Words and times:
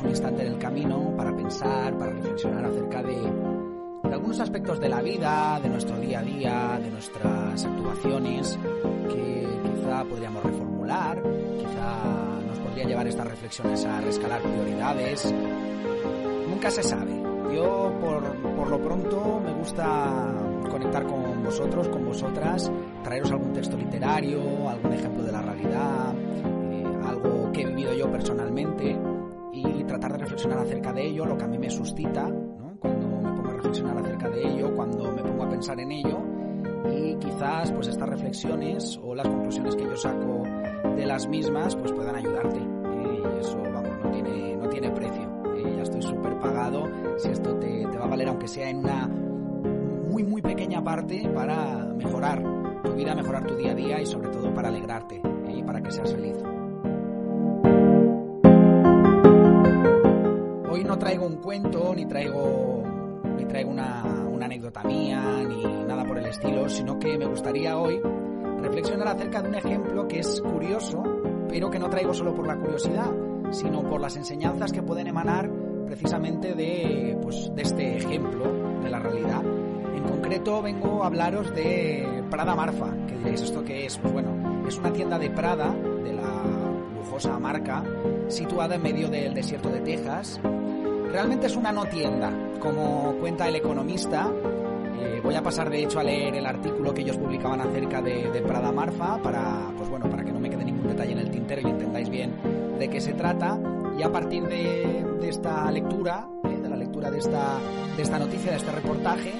un 0.00 0.08
instante 0.08 0.46
en 0.46 0.52
el 0.52 0.58
camino 0.58 1.12
para 1.16 1.36
pensar, 1.36 1.98
para 1.98 2.12
reflexionar 2.12 2.64
acerca 2.64 3.02
de, 3.02 3.14
de 3.14 4.14
algunos 4.14 4.40
aspectos 4.40 4.80
de 4.80 4.88
la 4.88 5.02
vida, 5.02 5.60
de 5.62 5.68
nuestro 5.68 5.98
día 5.98 6.20
a 6.20 6.22
día, 6.22 6.80
de 6.82 6.90
nuestras 6.90 7.64
actuaciones, 7.64 8.58
que 9.10 9.46
quizá 9.62 10.04
podríamos 10.04 10.42
reformular, 10.44 11.22
quizá 11.58 12.40
nos 12.46 12.58
podría 12.60 12.84
llevar 12.84 13.06
estas 13.06 13.26
reflexiones 13.26 13.84
a 13.84 14.00
rescalar 14.00 14.40
prioridades. 14.40 15.34
Nunca 16.48 16.70
se 16.70 16.82
sabe. 16.82 17.12
Yo, 17.54 17.92
por, 18.00 18.22
por 18.56 18.68
lo 18.68 18.80
pronto, 18.80 19.42
me 19.44 19.52
gusta 19.52 20.32
conectar 20.70 21.06
con 21.06 21.44
vosotros, 21.44 21.88
con 21.88 22.06
vosotras, 22.06 22.72
traeros 23.04 23.30
algún 23.30 23.52
texto 23.52 23.76
literario, 23.76 24.70
algún 24.70 24.94
ejemplo 24.94 25.22
de 25.22 25.32
la 25.32 25.42
realidad, 25.42 26.14
eh, 26.14 26.84
algo 27.04 27.52
que 27.52 27.60
he 27.60 27.66
vivido 27.66 27.92
yo 27.92 28.10
personalmente 28.10 28.96
tratar 30.02 30.18
de 30.18 30.24
reflexionar 30.24 30.58
acerca 30.58 30.92
de 30.92 31.06
ello, 31.06 31.24
lo 31.24 31.38
que 31.38 31.44
a 31.44 31.46
mí 31.46 31.58
me 31.58 31.70
suscita, 31.70 32.28
¿no? 32.28 32.76
cuando 32.80 33.08
me 33.08 33.36
pongo 33.36 33.50
a 33.50 33.52
reflexionar 33.52 33.98
acerca 33.98 34.28
de 34.30 34.48
ello, 34.48 34.74
cuando 34.74 35.12
me 35.12 35.22
pongo 35.22 35.44
a 35.44 35.48
pensar 35.48 35.78
en 35.78 35.92
ello 35.92 36.18
y 36.92 37.14
quizás 37.16 37.70
pues 37.70 37.86
estas 37.86 38.08
reflexiones 38.08 38.98
o 39.00 39.14
las 39.14 39.28
conclusiones 39.28 39.76
que 39.76 39.84
yo 39.84 39.96
saco 39.96 40.42
de 40.96 41.06
las 41.06 41.28
mismas 41.28 41.76
pues 41.76 41.92
puedan 41.92 42.16
ayudarte 42.16 42.58
¿eh? 42.58 43.22
y 43.22 43.40
eso 43.40 43.56
vamos 43.62 43.92
no 44.02 44.10
tiene 44.10 44.56
no 44.56 44.68
tiene 44.68 44.90
precio 44.90 45.22
¿eh? 45.56 45.74
ya 45.76 45.82
estoy 45.82 46.02
súper 46.02 46.36
pagado 46.40 46.88
si 47.18 47.28
esto 47.28 47.54
te, 47.56 47.86
te 47.86 47.98
va 47.98 48.04
a 48.04 48.08
valer 48.08 48.28
aunque 48.28 48.48
sea 48.48 48.68
en 48.68 48.78
una 48.78 49.06
muy 49.06 50.24
muy 50.24 50.42
pequeña 50.42 50.82
parte 50.82 51.28
para 51.32 51.84
mejorar 51.94 52.42
tu 52.82 52.92
vida 52.94 53.14
mejorar 53.14 53.46
tu 53.46 53.54
día 53.54 53.70
a 53.70 53.74
día 53.76 54.00
y 54.02 54.06
sobre 54.06 54.30
todo 54.30 54.52
para 54.52 54.68
alegrarte 54.68 55.22
¿eh? 55.46 55.58
y 55.58 55.62
para 55.62 55.80
que 55.80 55.92
seas 55.92 56.12
feliz 56.12 56.36
no 60.92 60.98
traigo 60.98 61.26
un 61.26 61.36
cuento 61.36 61.94
ni 61.94 62.04
traigo 62.04 62.82
ni 63.38 63.46
traigo 63.46 63.70
una, 63.70 64.04
una 64.30 64.44
anécdota 64.44 64.82
mía 64.82 65.42
ni 65.48 65.64
nada 65.86 66.04
por 66.04 66.18
el 66.18 66.26
estilo, 66.26 66.68
sino 66.68 66.98
que 66.98 67.16
me 67.16 67.24
gustaría 67.24 67.78
hoy 67.78 67.98
reflexionar 68.60 69.08
acerca 69.08 69.40
de 69.40 69.48
un 69.48 69.54
ejemplo 69.54 70.06
que 70.06 70.18
es 70.18 70.42
curioso, 70.42 71.02
pero 71.48 71.70
que 71.70 71.78
no 71.78 71.88
traigo 71.88 72.12
solo 72.12 72.34
por 72.34 72.46
la 72.46 72.58
curiosidad, 72.58 73.10
sino 73.52 73.88
por 73.88 74.02
las 74.02 74.16
enseñanzas 74.16 74.70
que 74.70 74.82
pueden 74.82 75.06
emanar 75.06 75.50
precisamente 75.86 76.54
de, 76.54 77.16
pues, 77.22 77.50
de 77.54 77.62
este 77.62 77.96
ejemplo 77.96 78.44
de 78.82 78.90
la 78.90 78.98
realidad. 78.98 79.42
En 79.96 80.02
concreto 80.02 80.60
vengo 80.60 81.04
a 81.04 81.06
hablaros 81.06 81.54
de 81.54 82.22
Prada 82.28 82.54
Marfa, 82.54 82.94
que 83.06 83.16
diréis, 83.16 83.40
¿esto 83.40 83.64
qué 83.64 83.86
es? 83.86 83.96
Pues 83.96 84.12
bueno, 84.12 84.66
es 84.68 84.76
una 84.76 84.92
tienda 84.92 85.18
de 85.18 85.30
Prada, 85.30 85.74
de 86.04 86.12
la 86.12 86.42
lujosa 86.96 87.38
marca, 87.38 87.82
situada 88.28 88.74
en 88.74 88.82
medio 88.82 89.08
del 89.08 89.32
desierto 89.32 89.70
de 89.70 89.80
Texas, 89.80 90.38
Realmente 91.12 91.46
es 91.46 91.56
una 91.56 91.70
no 91.70 91.84
tienda, 91.84 92.32
como 92.58 93.14
cuenta 93.20 93.46
el 93.46 93.56
economista. 93.56 94.32
Eh, 94.98 95.20
voy 95.22 95.34
a 95.34 95.42
pasar 95.42 95.68
de 95.68 95.82
hecho 95.82 96.00
a 96.00 96.02
leer 96.02 96.36
el 96.36 96.46
artículo 96.46 96.94
que 96.94 97.02
ellos 97.02 97.18
publicaban 97.18 97.60
acerca 97.60 98.00
de, 98.00 98.30
de, 98.30 98.40
Prada 98.40 98.72
Marfa 98.72 99.18
para, 99.18 99.70
pues 99.76 99.90
bueno, 99.90 100.08
para 100.08 100.24
que 100.24 100.32
no 100.32 100.40
me 100.40 100.48
quede 100.48 100.64
ningún 100.64 100.88
detalle 100.88 101.12
en 101.12 101.18
el 101.18 101.30
tintero 101.30 101.60
y 101.60 101.70
entendáis 101.70 102.08
bien 102.08 102.32
de 102.78 102.88
qué 102.88 102.98
se 102.98 103.12
trata. 103.12 103.60
Y 103.98 104.02
a 104.02 104.10
partir 104.10 104.44
de, 104.44 105.04
de 105.20 105.28
esta 105.28 105.70
lectura, 105.70 106.26
eh, 106.44 106.56
de 106.62 106.68
la 106.70 106.76
lectura 106.76 107.10
de 107.10 107.18
esta, 107.18 107.58
de 107.94 108.02
esta 108.02 108.18
noticia, 108.18 108.50
de 108.50 108.56
este 108.56 108.72
reportaje, 108.72 109.34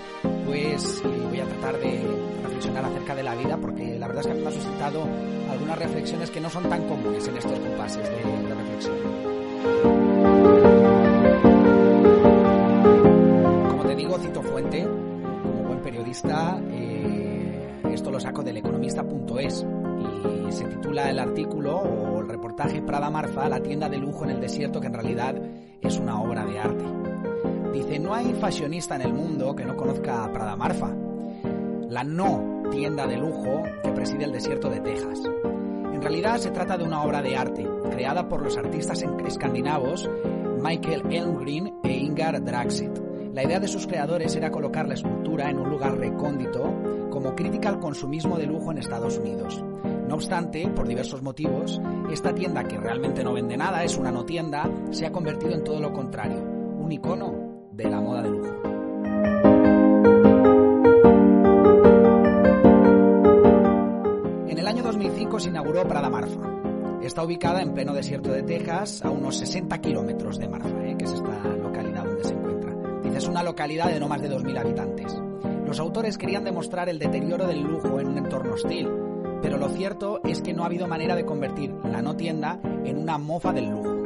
pues 0.44 1.02
eh, 1.02 1.26
voy 1.26 1.40
a 1.40 1.46
tratar 1.46 1.78
de 1.78 2.02
reflexionar 2.42 2.84
acerca 2.84 3.14
de 3.14 3.22
la 3.22 3.34
vida, 3.34 3.56
porque 3.56 3.98
la 3.98 4.08
verdad 4.08 4.26
es 4.26 4.34
que 4.34 4.42
me 4.42 4.46
ha 4.46 4.52
suscitado 4.52 5.08
algunas 5.50 5.78
reflexiones 5.78 6.30
que 6.30 6.40
no 6.42 6.50
son 6.50 6.68
tan 6.68 6.86
comunes 6.86 7.26
en 7.26 7.36
estos 7.38 7.58
compases 7.58 8.10
de, 8.10 8.48
de 8.48 8.54
reflexión. 8.54 10.01
Fuente, 14.62 14.82
como 14.82 15.62
buen 15.64 15.80
periodista, 15.80 16.60
eh, 16.70 17.80
esto 17.92 18.10
lo 18.10 18.20
saco 18.20 18.42
del 18.42 18.58
economista.es 18.58 19.66
y 20.48 20.52
se 20.52 20.64
titula 20.64 21.10
el 21.10 21.18
artículo 21.18 21.76
o 21.78 22.20
el 22.20 22.28
reportaje 22.28 22.82
Prada 22.82 23.10
Marfa, 23.10 23.48
la 23.48 23.60
tienda 23.60 23.88
de 23.88 23.98
lujo 23.98 24.24
en 24.24 24.30
el 24.30 24.40
desierto, 24.40 24.80
que 24.80 24.86
en 24.86 24.94
realidad 24.94 25.34
es 25.80 25.98
una 25.98 26.20
obra 26.20 26.44
de 26.44 26.58
arte. 26.58 26.84
Dice, 27.72 27.98
no 27.98 28.14
hay 28.14 28.34
fashionista 28.34 28.96
en 28.96 29.02
el 29.02 29.14
mundo 29.14 29.56
que 29.56 29.64
no 29.64 29.76
conozca 29.76 30.24
a 30.24 30.32
Prada 30.32 30.56
Marfa, 30.56 30.90
la 31.88 32.04
no 32.04 32.62
tienda 32.70 33.06
de 33.06 33.16
lujo 33.16 33.62
que 33.82 33.90
preside 33.90 34.24
el 34.24 34.32
desierto 34.32 34.68
de 34.70 34.80
Texas. 34.80 35.20
En 35.24 36.00
realidad 36.00 36.38
se 36.38 36.50
trata 36.50 36.76
de 36.76 36.84
una 36.84 37.02
obra 37.02 37.22
de 37.22 37.36
arte, 37.36 37.68
creada 37.90 38.28
por 38.28 38.42
los 38.42 38.56
artistas 38.56 39.04
escandinavos 39.26 40.08
Michael 40.60 41.02
Elmgren 41.10 41.74
e 41.82 41.92
Ingar 41.92 42.42
Draxit 42.42 43.01
la 43.32 43.42
idea 43.44 43.60
de 43.60 43.68
sus 43.68 43.86
creadores 43.86 44.36
era 44.36 44.50
colocar 44.50 44.86
la 44.86 44.94
escultura 44.94 45.48
en 45.48 45.58
un 45.58 45.70
lugar 45.70 45.96
recóndito 45.96 47.08
como 47.10 47.34
crítica 47.34 47.70
al 47.70 47.80
consumismo 47.80 48.36
de 48.36 48.46
lujo 48.46 48.70
en 48.70 48.78
Estados 48.78 49.18
Unidos. 49.18 49.62
No 50.06 50.14
obstante, 50.16 50.68
por 50.68 50.86
diversos 50.86 51.22
motivos, 51.22 51.80
esta 52.10 52.34
tienda 52.34 52.64
que 52.64 52.76
realmente 52.76 53.24
no 53.24 53.32
vende 53.32 53.56
nada, 53.56 53.84
es 53.84 53.96
una 53.96 54.10
no 54.10 54.26
tienda, 54.26 54.68
se 54.90 55.06
ha 55.06 55.12
convertido 55.12 55.52
en 55.52 55.64
todo 55.64 55.80
lo 55.80 55.92
contrario, 55.92 56.42
un 56.78 56.92
icono 56.92 57.68
de 57.72 57.88
la 57.88 58.00
moda 58.00 58.22
de 58.22 58.30
lujo. 58.30 58.62
En 64.48 64.58
el 64.58 64.66
año 64.66 64.82
2005 64.82 65.40
se 65.40 65.48
inauguró 65.48 65.88
Prada 65.88 66.10
Marfa. 66.10 66.40
Está 67.02 67.24
ubicada 67.24 67.62
en 67.62 67.72
pleno 67.72 67.94
desierto 67.94 68.30
de 68.30 68.42
Texas, 68.42 69.02
a 69.02 69.10
unos 69.10 69.36
60 69.38 69.80
kilómetros 69.80 70.38
de 70.38 70.48
Marfa, 70.48 70.86
¿eh? 70.86 70.96
que 70.98 71.04
es 71.04 71.12
esta 71.12 71.42
localidad 71.56 71.91
es 73.14 73.28
una 73.28 73.42
localidad 73.42 73.88
de 73.88 74.00
no 74.00 74.08
más 74.08 74.22
de 74.22 74.30
2.000 74.30 74.58
habitantes. 74.58 75.20
Los 75.66 75.80
autores 75.80 76.18
querían 76.18 76.44
demostrar 76.44 76.88
el 76.88 76.98
deterioro 76.98 77.46
del 77.46 77.62
lujo 77.62 78.00
en 78.00 78.08
un 78.08 78.18
entorno 78.18 78.54
hostil, 78.54 78.88
pero 79.40 79.58
lo 79.58 79.68
cierto 79.68 80.20
es 80.24 80.40
que 80.40 80.52
no 80.52 80.62
ha 80.62 80.66
habido 80.66 80.86
manera 80.86 81.16
de 81.16 81.24
convertir 81.24 81.74
la 81.84 82.02
no 82.02 82.16
tienda 82.16 82.60
en 82.84 82.98
una 82.98 83.18
mofa 83.18 83.52
del 83.52 83.70
lujo. 83.70 84.02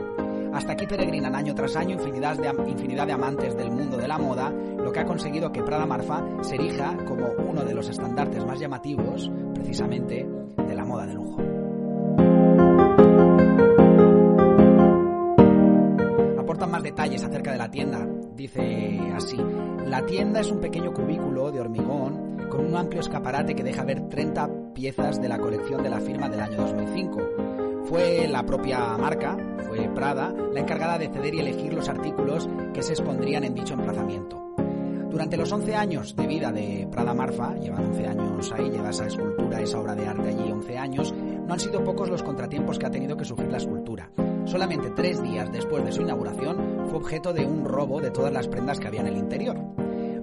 Hasta 0.54 0.72
aquí 0.72 0.86
peregrinan 0.86 1.34
año 1.34 1.54
tras 1.54 1.76
año 1.76 1.94
infinidad 1.96 2.38
de, 2.38 2.70
infinidad 2.70 3.06
de 3.06 3.12
amantes 3.12 3.54
del 3.56 3.70
mundo 3.70 3.98
de 3.98 4.08
la 4.08 4.16
moda, 4.16 4.50
lo 4.50 4.90
que 4.90 5.00
ha 5.00 5.04
conseguido 5.04 5.52
que 5.52 5.62
Prada 5.62 5.84
Marfa 5.84 6.24
se 6.40 6.54
erija 6.54 6.96
como 7.04 7.26
uno 7.46 7.62
de 7.62 7.74
los 7.74 7.88
estandartes 7.88 8.44
más 8.46 8.58
llamativos, 8.58 9.30
precisamente, 9.54 10.26
de 10.56 10.74
la 10.74 10.84
moda 10.84 11.06
de 11.06 11.14
lujo. 11.14 11.42
Aportan 16.38 16.70
más 16.70 16.82
detalles 16.82 17.22
acerca 17.22 17.52
de 17.52 17.59
la 17.59 17.70
tienda, 17.70 18.06
Dice 18.36 19.00
así, 19.15 19.38
la 19.86 20.04
tienda 20.04 20.41
es 20.41 20.50
un 20.50 20.60
pequeño 20.60 20.92
cubículo 20.92 21.50
de 21.50 21.59
hormigón 21.59 22.48
con 22.50 22.66
un 22.66 22.77
amplio 22.77 23.00
escaparate 23.00 23.54
que 23.54 23.65
deja 23.65 23.83
ver 23.83 24.10
30 24.10 24.74
piezas 24.74 25.22
de 25.22 25.28
la 25.30 25.38
colección 25.38 25.83
de 25.83 25.88
la 25.88 26.00
firma 26.00 26.28
del 26.28 26.41
año 26.41 26.59
2005. 26.59 27.84
Fue 27.84 28.28
la 28.28 28.44
propia 28.44 28.98
marca, 28.98 29.38
fue 29.66 29.88
Prada, 29.88 30.34
la 30.53 30.60
encargada 30.60 30.98
de 30.98 31.09
ceder 31.09 31.34
y 31.34 31.41
elegir 31.41 31.72
los 31.72 31.88
artículos 31.88 32.47
que 32.74 32.83
se 32.83 32.92
expondrían 32.92 33.44
en 33.44 33.54
dicho 33.54 33.72
emplazamiento. 33.72 34.54
Durante 35.10 35.38
los 35.38 35.50
11 35.50 35.74
años 35.74 36.15
de 36.15 36.27
vida 36.27 36.53
de 36.53 36.86
Prada 36.92 37.15
Marfa, 37.15 37.54
llevan 37.54 37.86
11 37.86 38.06
años 38.06 38.53
ahí, 38.53 38.68
lleva 38.68 38.91
esa 38.91 39.06
escultura, 39.06 39.62
esa 39.62 39.80
obra 39.80 39.94
de 39.94 40.09
arte 40.09 40.28
allí 40.28 40.53
11 40.53 40.77
años, 40.77 41.15
no 41.15 41.54
han 41.54 41.60
sido 41.60 41.83
pocos 41.83 42.10
los 42.10 42.22
contratiempos 42.22 42.78
que 42.78 42.84
ha 42.84 42.91
tenido 42.91 43.16
que 43.16 43.24
sufrir 43.24 43.50
la 43.50 43.56
escultura. 43.56 44.10
Solamente 44.47 44.91
tres 44.91 45.21
días 45.22 45.51
después 45.51 45.84
de 45.84 45.91
su 45.91 46.03
inauguración 46.03 46.87
fue 46.87 46.98
objeto 46.98 47.33
de 47.33 47.45
un 47.45 47.65
robo 47.65 48.01
de 48.01 48.13
todas 48.13 48.33
las 48.33 48.47
prendas 48.47 48.78
que 48.78 48.87
había 48.87 49.01
en 49.01 49.09
el 49.09 49.16
interior. 49.16 49.57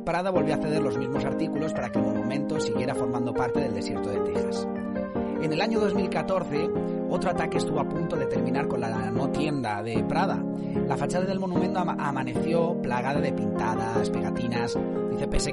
Prada 0.05 0.31
volvió 0.31 0.53
a 0.53 0.57
ceder 0.57 0.81
los 0.81 0.97
mismos 0.97 1.25
artículos 1.25 1.73
para 1.73 1.91
que 1.91 1.99
el 1.99 2.05
monumento 2.05 2.57
siguiera 2.59 2.95
formando 2.95 3.33
parte 3.33 3.59
del 3.59 3.73
desierto 3.73 4.09
de 4.09 4.19
Texas. 4.19 4.65
En 5.41 5.51
el 5.51 5.59
año 5.59 5.77
2014, 5.81 6.69
otro 7.09 7.31
ataque 7.31 7.57
estuvo 7.57 7.81
a 7.81 7.87
punto 7.87 8.15
de 8.15 8.25
terminar 8.27 8.69
con 8.69 8.79
la 8.79 9.11
no 9.11 9.29
tienda 9.29 9.83
de 9.83 10.01
Prada. 10.05 10.41
La 10.87 10.95
fachada 10.95 11.25
del 11.25 11.41
monumento 11.41 11.79
amaneció 11.79 12.81
plagada 12.81 13.19
de 13.19 13.33
pintadas, 13.33 14.09
pegatinas. 14.09 14.79
Dice, 15.11 15.27
pese 15.27 15.51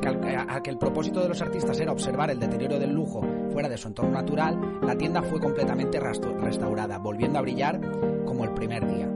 a 0.48 0.62
que 0.62 0.70
el 0.70 0.78
propósito 0.78 1.20
de 1.20 1.28
los 1.28 1.42
artistas 1.42 1.78
era 1.80 1.90
observar 1.90 2.30
el 2.30 2.38
deterioro 2.38 2.78
del 2.78 2.92
lujo 2.92 3.20
fuera 3.52 3.68
de 3.68 3.76
su 3.76 3.88
entorno 3.88 4.12
natural, 4.12 4.78
la 4.80 4.96
tienda 4.96 5.22
fue 5.22 5.40
completamente 5.40 5.98
restaurada, 5.98 6.98
volviendo 6.98 7.40
a 7.40 7.42
brillar 7.42 7.80
el 8.44 8.52
primer 8.52 8.86
día. 8.86 9.08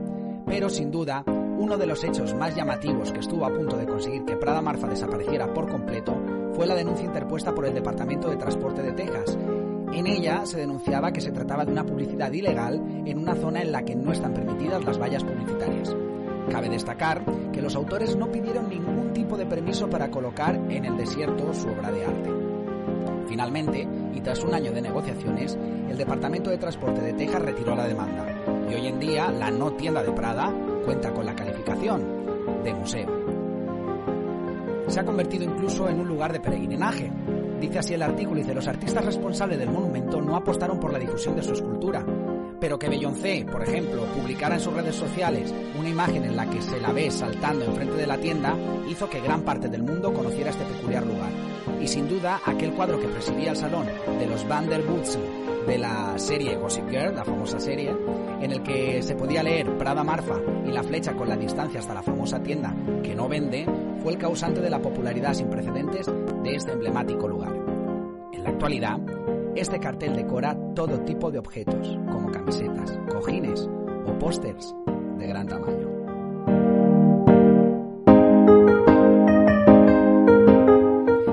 Pero 0.45 0.69
sin 0.69 0.91
duda, 0.91 1.23
uno 1.25 1.77
de 1.77 1.87
los 1.87 2.03
hechos 2.03 2.33
más 2.35 2.55
llamativos 2.55 3.11
que 3.11 3.19
estuvo 3.19 3.45
a 3.45 3.53
punto 3.53 3.77
de 3.77 3.85
conseguir 3.85 4.25
que 4.25 4.35
Prada 4.35 4.61
Marfa 4.61 4.87
desapareciera 4.87 5.53
por 5.53 5.69
completo 5.69 6.15
fue 6.53 6.67
la 6.67 6.75
denuncia 6.75 7.05
interpuesta 7.05 7.53
por 7.53 7.65
el 7.65 7.73
Departamento 7.73 8.29
de 8.29 8.37
Transporte 8.37 8.81
de 8.81 8.93
Texas, 8.93 9.37
en 9.95 10.07
ella 10.07 10.45
se 10.45 10.57
denunciaba 10.57 11.13
que 11.13 11.21
se 11.21 11.31
trataba 11.31 11.63
de 11.63 11.71
una 11.71 11.85
publicidad 11.85 12.29
ilegal 12.33 12.81
en 13.05 13.17
una 13.17 13.33
zona 13.33 13.61
en 13.61 13.71
la 13.71 13.83
que 13.83 13.95
no 13.95 14.11
están 14.11 14.33
permitidas 14.33 14.83
las 14.83 14.99
vallas 14.99 15.23
publicitarias. 15.23 15.95
Cabe 16.51 16.67
destacar 16.67 17.23
que 17.53 17.61
los 17.61 17.75
autores 17.75 18.13
no 18.17 18.29
pidieron 18.29 18.67
ningún 18.67 19.13
tipo 19.13 19.37
de 19.37 19.45
permiso 19.45 19.89
para 19.89 20.11
colocar 20.11 20.55
en 20.55 20.83
el 20.83 20.97
desierto 20.97 21.53
su 21.53 21.69
obra 21.69 21.93
de 21.93 22.05
arte. 22.05 22.29
Finalmente, 23.29 23.87
y 24.13 24.19
tras 24.19 24.43
un 24.43 24.53
año 24.53 24.73
de 24.73 24.81
negociaciones, 24.81 25.57
el 25.89 25.97
Departamento 25.97 26.49
de 26.49 26.57
Transporte 26.57 26.99
de 26.99 27.13
Texas 27.13 27.41
retiró 27.41 27.73
la 27.73 27.87
demanda 27.87 28.34
y 28.69 28.73
hoy 28.73 28.87
en 28.87 28.99
día 28.99 29.31
la 29.31 29.51
no 29.51 29.71
tienda 29.73 30.03
de 30.03 30.11
Prada 30.11 30.53
cuenta 30.83 31.13
con 31.13 31.25
la 31.25 31.35
calificación 31.35 32.03
de 32.63 32.73
museo. 32.73 33.25
Se 34.87 34.99
ha 34.99 35.05
convertido 35.05 35.43
incluso 35.43 35.89
en 35.89 35.99
un 35.99 36.07
lugar 36.07 36.31
de 36.31 36.39
peregrinaje. 36.39 37.11
Dice 37.59 37.79
así 37.79 37.93
el 37.93 38.03
artículo, 38.03 38.39
dice, 38.39 38.53
los 38.53 38.67
artistas 38.67 39.03
responsables 39.03 39.57
del 39.57 39.71
monumento 39.71 40.21
no 40.21 40.35
apostaron 40.35 40.79
por 40.79 40.93
la 40.93 40.99
difusión 40.99 41.35
de 41.35 41.43
su 41.43 41.53
escultura, 41.53 42.05
pero 42.59 42.77
que 42.77 42.89
Beyoncé, 42.89 43.45
por 43.51 43.63
ejemplo, 43.63 44.05
publicara 44.05 44.55
en 44.55 44.61
sus 44.61 44.73
redes 44.73 44.95
sociales 44.95 45.53
una 45.77 45.89
imagen 45.89 46.23
en 46.23 46.35
la 46.35 46.49
que 46.49 46.61
se 46.61 46.79
la 46.79 46.91
ve 46.91 47.09
saltando 47.09 47.65
enfrente 47.65 47.95
de 47.95 48.07
la 48.07 48.17
tienda, 48.17 48.55
hizo 48.87 49.09
que 49.09 49.21
gran 49.21 49.41
parte 49.41 49.69
del 49.69 49.83
mundo 49.83 50.13
conociera 50.13 50.51
este 50.51 50.65
peculiar 50.65 51.05
lugar. 51.05 51.31
Y 51.81 51.87
sin 51.87 52.07
duda, 52.07 52.41
aquel 52.45 52.73
cuadro 52.73 52.99
que 52.99 53.07
presidía 53.07 53.51
el 53.51 53.57
salón 53.57 53.87
de 54.19 54.27
los 54.27 54.47
Vanderbilts 54.47 55.17
de 55.65 55.77
la 55.77 56.17
serie 56.17 56.55
Gossip 56.57 56.89
Girl, 56.89 57.15
la 57.15 57.25
famosa 57.25 57.59
serie, 57.59 57.95
en 58.45 58.51
el 58.51 58.61
que 58.61 59.01
se 59.01 59.15
podía 59.15 59.41
leer 59.41 59.75
Prada 59.75 60.03
Marfa 60.03 60.35
y 60.65 60.71
la 60.71 60.83
flecha 60.83 61.13
con 61.13 61.27
la 61.27 61.35
distancia 61.35 61.79
hasta 61.79 61.95
la 61.95 62.03
famosa 62.03 62.41
tienda 62.43 62.75
que 63.01 63.15
no 63.15 63.27
vende, 63.27 63.65
fue 64.03 64.13
el 64.13 64.19
causante 64.19 64.61
de 64.61 64.69
la 64.69 64.79
popularidad 64.79 65.33
sin 65.33 65.49
precedentes 65.49 66.05
de 66.05 66.55
este 66.55 66.73
emblemático 66.73 67.27
lugar. 67.27 67.53
En 68.31 68.43
la 68.43 68.49
actualidad, 68.49 68.99
este 69.55 69.79
cartel 69.79 70.15
decora 70.15 70.55
todo 70.75 70.99
tipo 71.01 71.31
de 71.31 71.39
objetos, 71.39 71.99
como 72.11 72.29
camisetas, 72.29 72.99
cojines 73.09 73.67
o 74.05 74.19
pósters 74.19 74.75
de 75.17 75.25
gran 75.25 75.47
tamaño. 75.47 75.89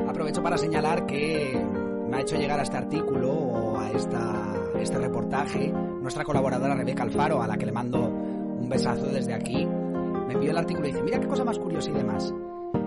Aprovecho 0.09 0.43
para 0.43 0.56
señalar 0.56 1.05
que 1.05 1.62
me 2.09 2.17
ha 2.17 2.20
hecho 2.23 2.37
llegar 2.37 2.59
a 2.59 2.62
este 2.62 2.79
artículo 2.79 3.32
o 3.32 3.79
a 3.79 3.91
este 3.91 4.99
reportaje 4.99 5.75
nuestra 6.02 6.25
colaboradora 6.25 6.75
Rebeca 6.75 7.04
Alfaro, 7.04 7.40
a 7.40 7.46
la 7.46 7.56
que 7.56 7.66
le 7.66 7.72
mando 7.72 8.08
un 8.08 8.69
besazo 8.69 9.06
desde 9.06 9.32
aquí. 9.32 9.64
Me 9.64 10.34
envió 10.34 10.50
el 10.50 10.58
artículo 10.58 10.88
y 10.88 10.93
dice, 10.93 11.02
mira 11.02 11.20
qué 11.20 11.26
cosa 11.26 11.44
más 11.44 11.58
curiosa 11.58 11.90
y 11.90 11.94
demás. 11.94 12.34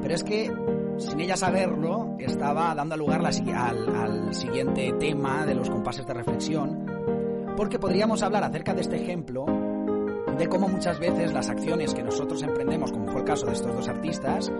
Pero 0.01 0.13
es 0.13 0.23
que, 0.23 0.51
sin 0.97 1.19
ella 1.19 1.37
saberlo, 1.37 2.15
estaba 2.19 2.75
dando 2.75 2.97
lugar 2.97 3.21
al, 3.25 3.95
al 3.95 4.33
siguiente 4.33 4.93
tema 4.99 5.45
de 5.45 5.55
los 5.55 5.69
compases 5.69 6.05
de 6.05 6.13
reflexión, 6.13 6.85
porque 7.55 7.79
podríamos 7.79 8.21
hablar 8.21 8.43
acerca 8.43 8.73
de 8.73 8.81
este 8.81 8.97
ejemplo 8.97 9.45
de 10.37 10.49
cómo 10.49 10.67
muchas 10.67 10.99
veces 10.99 11.33
las 11.33 11.49
acciones 11.49 11.93
que 11.93 12.03
nosotros 12.03 12.43
emprendemos, 12.43 12.91
como 12.91 13.07
fue 13.07 13.21
el 13.21 13.25
caso 13.25 13.45
de 13.45 13.53
estos 13.53 13.73
dos 13.73 13.87
artistas, 13.87 14.51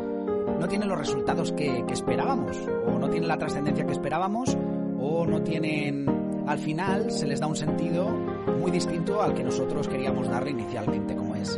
no 0.60 0.68
tienen 0.68 0.88
los 0.88 0.98
resultados 0.98 1.52
que, 1.52 1.84
que 1.86 1.94
esperábamos, 1.94 2.58
o 2.88 2.98
no 2.98 3.10
tienen 3.10 3.28
la 3.28 3.38
trascendencia 3.38 3.86
que 3.86 3.92
esperábamos, 3.92 4.58
o 5.00 5.26
no 5.26 5.42
tienen, 5.42 6.06
al 6.48 6.60
final, 6.60 7.12
se 7.12 7.28
les 7.28 7.42
da 7.42 7.48
un 7.48 7.58
sentido 7.58 8.35
distinto 8.76 9.22
al 9.22 9.34
que 9.34 9.42
nosotros 9.42 9.88
queríamos 9.88 10.28
darle 10.28 10.52
inicialmente, 10.52 11.16
como 11.16 11.34
es 11.36 11.58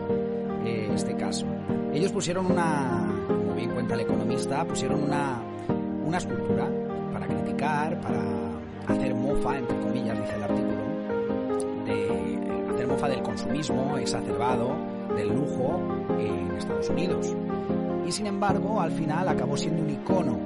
eh, 0.64 0.88
este 0.94 1.16
caso. 1.16 1.48
Ellos 1.92 2.12
pusieron 2.12 2.46
una, 2.46 3.08
como 3.28 3.56
bien 3.56 3.72
cuenta 3.72 3.96
el 3.96 4.02
economista, 4.02 4.64
pusieron 4.66 5.02
una, 5.02 5.42
una 6.06 6.18
escultura 6.19 6.69
para 7.12 7.25
criticar, 7.25 8.00
para 8.02 8.22
hacer 8.88 9.16
mofa, 9.16 9.58
entre 9.58 9.80
comillas, 9.80 10.19
dice 10.19 10.36
el 10.36 10.44
artículo, 10.44 10.84
de 11.86 12.72
hacer 12.72 12.88
mofa 12.88 13.10
del 13.10 13.24
consumismo 13.24 13.98
exacerbado, 13.98 14.75
del 15.16 15.30
lujo 15.30 15.80
en 16.19 16.56
Estados 16.56 16.88
Unidos. 16.90 17.36
Y 18.06 18.12
sin 18.12 18.28
embargo, 18.28 18.80
al 18.80 18.92
final 18.92 19.28
acabó 19.28 19.58
siendo 19.58 19.81
un 19.81 19.90
icono 19.90 20.38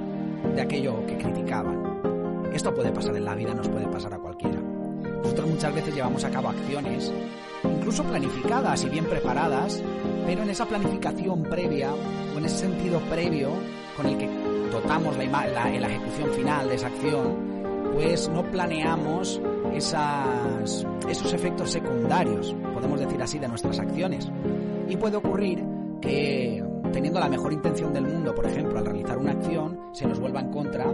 de 0.54 0.62
aquello 0.62 1.04
que 1.06 1.18
criticaban. 1.18 2.50
Esto 2.54 2.74
puede 2.74 2.92
pasar 2.92 3.14
en 3.14 3.26
la 3.26 3.34
vida, 3.34 3.52
nos 3.52 3.68
puede 3.68 3.86
pasar 3.88 4.14
a 4.14 4.21
muchas 5.52 5.74
veces 5.74 5.94
llevamos 5.94 6.24
a 6.24 6.30
cabo 6.30 6.48
acciones, 6.48 7.12
incluso 7.64 8.02
planificadas 8.04 8.84
y 8.84 8.88
bien 8.88 9.04
preparadas, 9.04 9.82
pero 10.26 10.42
en 10.42 10.50
esa 10.50 10.64
planificación 10.64 11.42
previa 11.42 11.92
o 11.92 12.38
en 12.38 12.44
ese 12.46 12.56
sentido 12.56 12.98
previo 13.10 13.50
con 13.96 14.06
el 14.06 14.16
que 14.16 14.28
dotamos 14.70 15.16
la, 15.18 15.46
la, 15.46 15.70
la 15.70 15.86
ejecución 15.88 16.30
final 16.30 16.68
de 16.68 16.74
esa 16.76 16.86
acción, 16.86 17.52
pues 17.92 18.28
no 18.30 18.42
planeamos 18.50 19.40
esas, 19.74 20.86
esos 21.08 21.32
efectos 21.34 21.70
secundarios, 21.70 22.56
podemos 22.72 22.98
decir 22.98 23.20
así, 23.22 23.38
de 23.38 23.48
nuestras 23.48 23.78
acciones. 23.78 24.30
Y 24.88 24.96
puede 24.96 25.16
ocurrir 25.16 25.62
que 26.00 26.64
teniendo 26.92 27.20
la 27.20 27.28
mejor 27.28 27.52
intención 27.52 27.92
del 27.92 28.06
mundo, 28.06 28.34
por 28.34 28.46
ejemplo, 28.46 28.78
al 28.78 28.86
realizar 28.86 29.18
una 29.18 29.32
acción, 29.32 29.78
se 29.92 30.06
nos 30.06 30.18
vuelva 30.18 30.40
en 30.40 30.50
contra 30.50 30.86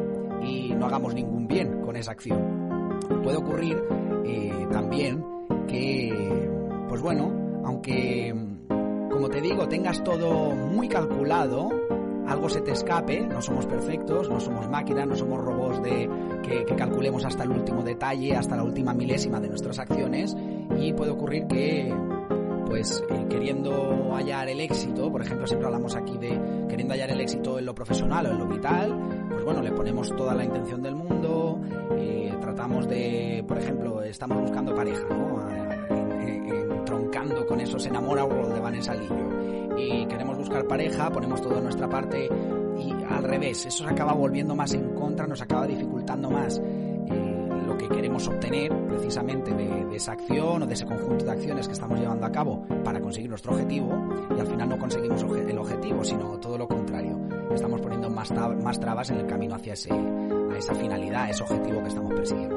y 0.43 0.75
no 0.75 0.87
hagamos 0.87 1.14
ningún 1.14 1.46
bien 1.46 1.81
con 1.82 1.94
esa 1.94 2.10
acción. 2.10 2.99
Puede 3.22 3.37
ocurrir 3.37 3.82
eh, 4.29 4.67
también 4.71 5.25
que, 5.67 6.13
pues 6.89 7.01
bueno, 7.01 7.33
aunque, 7.65 8.35
como 9.11 9.29
te 9.29 9.41
digo, 9.41 9.69
tengas 9.69 10.03
todo 10.05 10.55
muy 10.55 10.89
calculado, 10.89 11.71
algo 12.27 12.49
se 12.49 12.61
te 12.61 12.73
escape, 12.73 13.21
no 13.27 13.41
somos 13.41 13.67
perfectos, 13.67 14.29
no 14.29 14.39
somos 14.39 14.69
máquinas, 14.69 15.07
no 15.07 15.17
somos 15.17 15.41
robots 15.41 15.83
de 15.83 16.09
que, 16.43 16.65
que, 16.65 16.77
calculemos 16.77 17.25
hasta 17.25 17.45
el 17.45 17.51
último 17.51 17.83
detalle, 17.83 18.37
hasta 18.37 18.57
la 18.57 18.65
última 18.65 18.93
milésima 18.93 19.41
de 19.41 19.49
nuestras 19.49 19.79
acciones 19.79 20.37
y 20.79 20.93
puede 20.93 21.11
ocurrir 21.11 21.47
que 21.47 21.93
pues 22.69 23.03
eh, 23.08 23.27
queriendo 23.31 24.15
hallar 24.15 24.49
el 24.49 24.61
éxito, 24.61 25.11
por 25.11 25.23
ejemplo, 25.23 25.47
siempre 25.47 25.67
hablamos 25.67 25.97
aquí 25.97 26.19
de 26.19 26.39
queriendo 26.69 26.93
hallar 26.93 27.11
el 27.11 27.20
éxito 27.20 27.58
en 27.58 27.65
lo 27.65 27.75
profesional 27.75 28.27
o 28.27 28.31
en 28.31 28.39
lo 28.39 28.47
vital, 28.47 29.27
pues 29.31 29.44
bueno, 29.44 29.63
le 29.63 29.73
ponemos 29.73 30.15
toda 30.15 30.35
la 30.35 30.44
intención 30.44 30.82
del 30.82 30.94
mundo, 30.94 31.61
eh, 31.97 32.18
de, 32.69 33.44
por 33.48 33.58
ejemplo, 33.58 34.03
estamos 34.03 34.43
buscando 34.43 34.75
pareja, 34.75 35.03
¿no? 35.08 35.48
Entroncando 36.70 37.46
con 37.46 37.60
esos 37.60 37.84
enamorados 37.87 38.53
de 38.53 38.60
Vanessa 38.60 38.94
Lillo. 38.94 39.77
Y 39.79 40.06
queremos 40.06 40.37
buscar 40.37 40.67
pareja, 40.67 41.10
ponemos 41.10 41.41
toda 41.41 41.60
nuestra 41.60 41.89
parte 41.89 42.29
y 42.79 42.93
al 43.08 43.25
revés, 43.25 43.67
eso 43.67 43.84
se 43.84 43.91
acaba 43.91 44.13
volviendo 44.13 44.55
más 44.55 44.75
en 44.75 44.94
contra, 44.94 45.27
nos 45.27 45.41
acaba 45.41 45.67
dificultando 45.67 46.31
más 46.31 46.60
lo 47.67 47.77
que 47.77 47.89
queremos 47.89 48.27
obtener 48.29 48.72
precisamente 48.89 49.53
de, 49.53 49.84
de, 49.87 49.96
esa 49.96 50.13
acción 50.13 50.63
o 50.63 50.67
de 50.67 50.75
ese 50.75 50.87
conjunto 50.87 51.25
de 51.25 51.31
acciones 51.31 51.67
que 51.67 51.75
estamos 51.75 51.98
llevando 51.98 52.27
a 52.27 52.32
cabo 52.32 52.65
para 52.82 53.01
conseguir 53.01 53.29
nuestro 53.29 53.53
objetivo 53.53 53.91
y 54.37 54.41
al 54.41 54.46
final 54.46 54.69
no 54.69 54.79
conseguimos 54.79 55.22
el 55.22 55.58
objetivo, 55.58 56.05
sino 56.05 56.39
todo 56.39 56.56
lo 56.56 56.67
contrario. 56.67 57.19
Estamos 57.53 57.81
poniendo 57.81 58.08
más, 58.10 58.31
más 58.32 58.81
trabas 58.81 59.10
en 59.10 59.19
el 59.19 59.27
camino 59.27 59.55
hacia 59.55 59.75
ese, 59.75 59.91
esa 60.58 60.74
finalidad, 60.74 61.31
ese 61.31 61.43
objetivo 61.43 61.81
que 61.82 61.88
estamos 61.88 62.12
persiguiendo. 62.12 62.56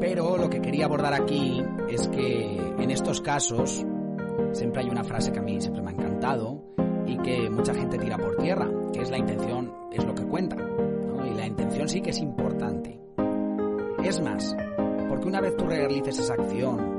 Pero 0.00 0.36
lo 0.36 0.50
que 0.50 0.60
quería 0.60 0.86
abordar 0.86 1.14
aquí 1.14 1.62
es 1.88 2.08
que 2.08 2.56
en 2.78 2.90
estos 2.90 3.20
casos 3.20 3.84
siempre 4.52 4.82
hay 4.82 4.90
una 4.90 5.04
frase 5.04 5.32
que 5.32 5.38
a 5.38 5.42
mí 5.42 5.60
siempre 5.60 5.82
me 5.82 5.90
ha 5.90 5.92
encantado 5.92 6.62
y 7.06 7.16
que 7.18 7.48
mucha 7.50 7.74
gente 7.74 7.98
tira 7.98 8.18
por 8.18 8.36
tierra, 8.36 8.68
que 8.92 9.02
es 9.02 9.10
la 9.10 9.18
intención 9.18 9.72
es 9.92 10.04
lo 10.04 10.14
que 10.14 10.24
cuenta. 10.24 10.56
¿no? 10.56 11.24
Y 11.24 11.34
la 11.34 11.46
intención 11.46 11.88
sí 11.88 12.00
que 12.00 12.10
es 12.10 12.18
importante. 12.18 13.00
Es 14.02 14.20
más, 14.20 14.56
porque 15.08 15.28
una 15.28 15.40
vez 15.40 15.56
tú 15.56 15.66
realices 15.66 16.18
esa 16.18 16.34
acción 16.34 16.95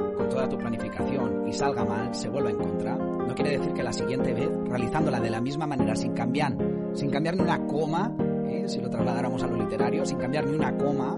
tu 0.49 0.57
planificación 0.57 1.47
y 1.47 1.53
salga 1.53 1.83
mal, 1.85 2.13
se 2.13 2.29
vuelva 2.29 2.49
en 2.49 2.57
contra, 2.57 2.95
no 2.95 3.33
quiere 3.35 3.57
decir 3.57 3.73
que 3.73 3.83
la 3.83 3.93
siguiente 3.93 4.33
vez, 4.33 4.49
realizándola 4.65 5.19
de 5.19 5.29
la 5.29 5.41
misma 5.41 5.67
manera, 5.67 5.95
sin 5.95 6.13
cambiar, 6.13 6.55
sin 6.93 7.09
cambiar 7.09 7.35
ni 7.35 7.41
una 7.41 7.65
coma, 7.65 8.15
¿eh? 8.47 8.63
si 8.67 8.79
lo 8.79 8.89
trasladáramos 8.89 9.43
a 9.43 9.47
lo 9.47 9.57
literario, 9.57 10.05
sin 10.05 10.17
cambiar 10.17 10.45
ni 10.47 10.55
una 10.55 10.75
coma, 10.77 11.17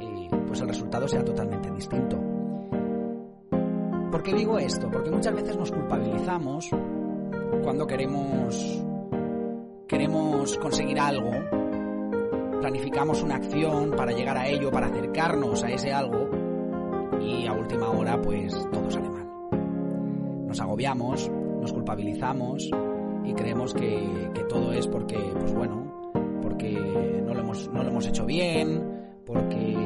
eh, 0.00 0.28
pues 0.46 0.60
el 0.60 0.68
resultado 0.68 1.08
sea 1.08 1.24
totalmente 1.24 1.70
distinto. 1.70 2.18
¿Por 4.10 4.22
qué 4.22 4.34
digo 4.34 4.58
esto? 4.58 4.90
Porque 4.90 5.10
muchas 5.10 5.34
veces 5.34 5.56
nos 5.56 5.70
culpabilizamos 5.70 6.70
cuando 7.62 7.86
queremos 7.86 8.84
queremos 9.86 10.56
conseguir 10.58 11.00
algo, 11.00 11.30
planificamos 12.60 13.22
una 13.22 13.36
acción 13.36 13.90
para 13.90 14.12
llegar 14.12 14.36
a 14.36 14.46
ello, 14.46 14.70
para 14.70 14.86
acercarnos 14.86 15.64
a 15.64 15.70
ese 15.70 15.92
algo 15.92 16.39
y 17.20 17.46
a 17.46 17.52
última 17.52 17.90
hora 17.90 18.20
pues 18.20 18.52
todo 18.72 18.90
sale 18.90 19.08
mal. 19.08 19.28
Nos 20.46 20.60
agobiamos, 20.60 21.30
nos 21.60 21.72
culpabilizamos 21.72 22.70
y 23.24 23.34
creemos 23.34 23.74
que, 23.74 24.30
todo 24.48 24.72
es 24.72 24.86
porque, 24.86 25.18
pues 25.38 25.52
bueno, 25.54 26.12
porque 26.42 26.72
no 27.24 27.34
lo 27.34 27.40
hemos, 27.40 27.70
no 27.72 27.82
lo 27.82 27.90
hemos 27.90 28.06
hecho 28.06 28.26
bien, 28.26 28.82
porque 29.24 29.76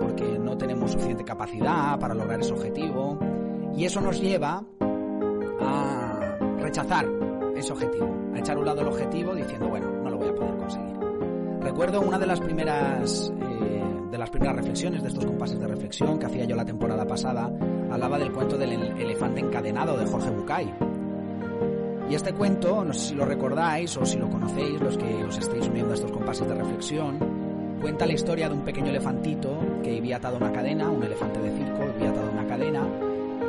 porque 0.00 0.38
no 0.38 0.56
tenemos 0.56 0.92
suficiente 0.92 1.24
capacidad 1.24 1.98
para 1.98 2.14
lograr 2.14 2.40
ese 2.40 2.52
objetivo 2.52 3.18
y 3.76 3.84
eso 3.84 4.00
nos 4.00 4.20
lleva 4.20 4.64
a 5.60 6.36
rechazar 6.60 7.06
ese 7.56 7.72
objetivo, 7.72 8.14
a 8.34 8.38
echar 8.38 8.56
a 8.56 8.60
un 8.60 8.66
lado 8.66 8.82
el 8.82 8.88
objetivo 8.88 9.34
diciendo, 9.34 9.68
bueno, 9.68 9.90
no 10.02 10.10
lo 10.10 10.18
voy 10.18 10.28
a 10.28 10.34
poder 10.34 10.56
conseguir. 10.56 10.96
Recuerdo 11.60 12.00
una 12.00 12.18
de 12.18 12.26
las 12.26 12.40
primeras 12.40 13.32
eh, 13.40 13.85
de 14.16 14.20
las 14.20 14.30
primeras 14.30 14.56
reflexiones 14.56 15.02
de 15.02 15.08
estos 15.08 15.26
compases 15.26 15.60
de 15.60 15.66
reflexión 15.66 16.18
que 16.18 16.24
hacía 16.24 16.46
yo 16.46 16.56
la 16.56 16.64
temporada 16.64 17.06
pasada 17.06 17.52
hablaba 17.90 18.18
del 18.18 18.32
cuento 18.32 18.56
del 18.56 18.72
elefante 18.72 19.40
encadenado 19.40 19.94
de 19.98 20.06
Jorge 20.06 20.30
Bucay. 20.30 20.74
Y 22.08 22.14
este 22.14 22.32
cuento, 22.32 22.82
no 22.82 22.94
sé 22.94 23.10
si 23.10 23.14
lo 23.14 23.26
recordáis 23.26 23.94
o 23.98 24.06
si 24.06 24.16
lo 24.16 24.30
conocéis, 24.30 24.80
los 24.80 24.96
que 24.96 25.22
os 25.22 25.36
estáis 25.36 25.68
uniendo 25.68 25.90
a 25.90 25.96
estos 25.96 26.10
compases 26.10 26.48
de 26.48 26.54
reflexión, 26.54 27.18
cuenta 27.82 28.06
la 28.06 28.14
historia 28.14 28.48
de 28.48 28.54
un 28.54 28.64
pequeño 28.64 28.88
elefantito 28.88 29.58
que 29.82 29.90
vivía 29.90 30.16
atado 30.16 30.36
a 30.36 30.38
una 30.38 30.52
cadena, 30.52 30.88
un 30.88 31.02
elefante 31.02 31.38
de 31.38 31.50
circo, 31.50 31.84
vivía 31.92 32.08
atado 32.08 32.28
a 32.28 32.30
una 32.30 32.46
cadena, 32.46 32.88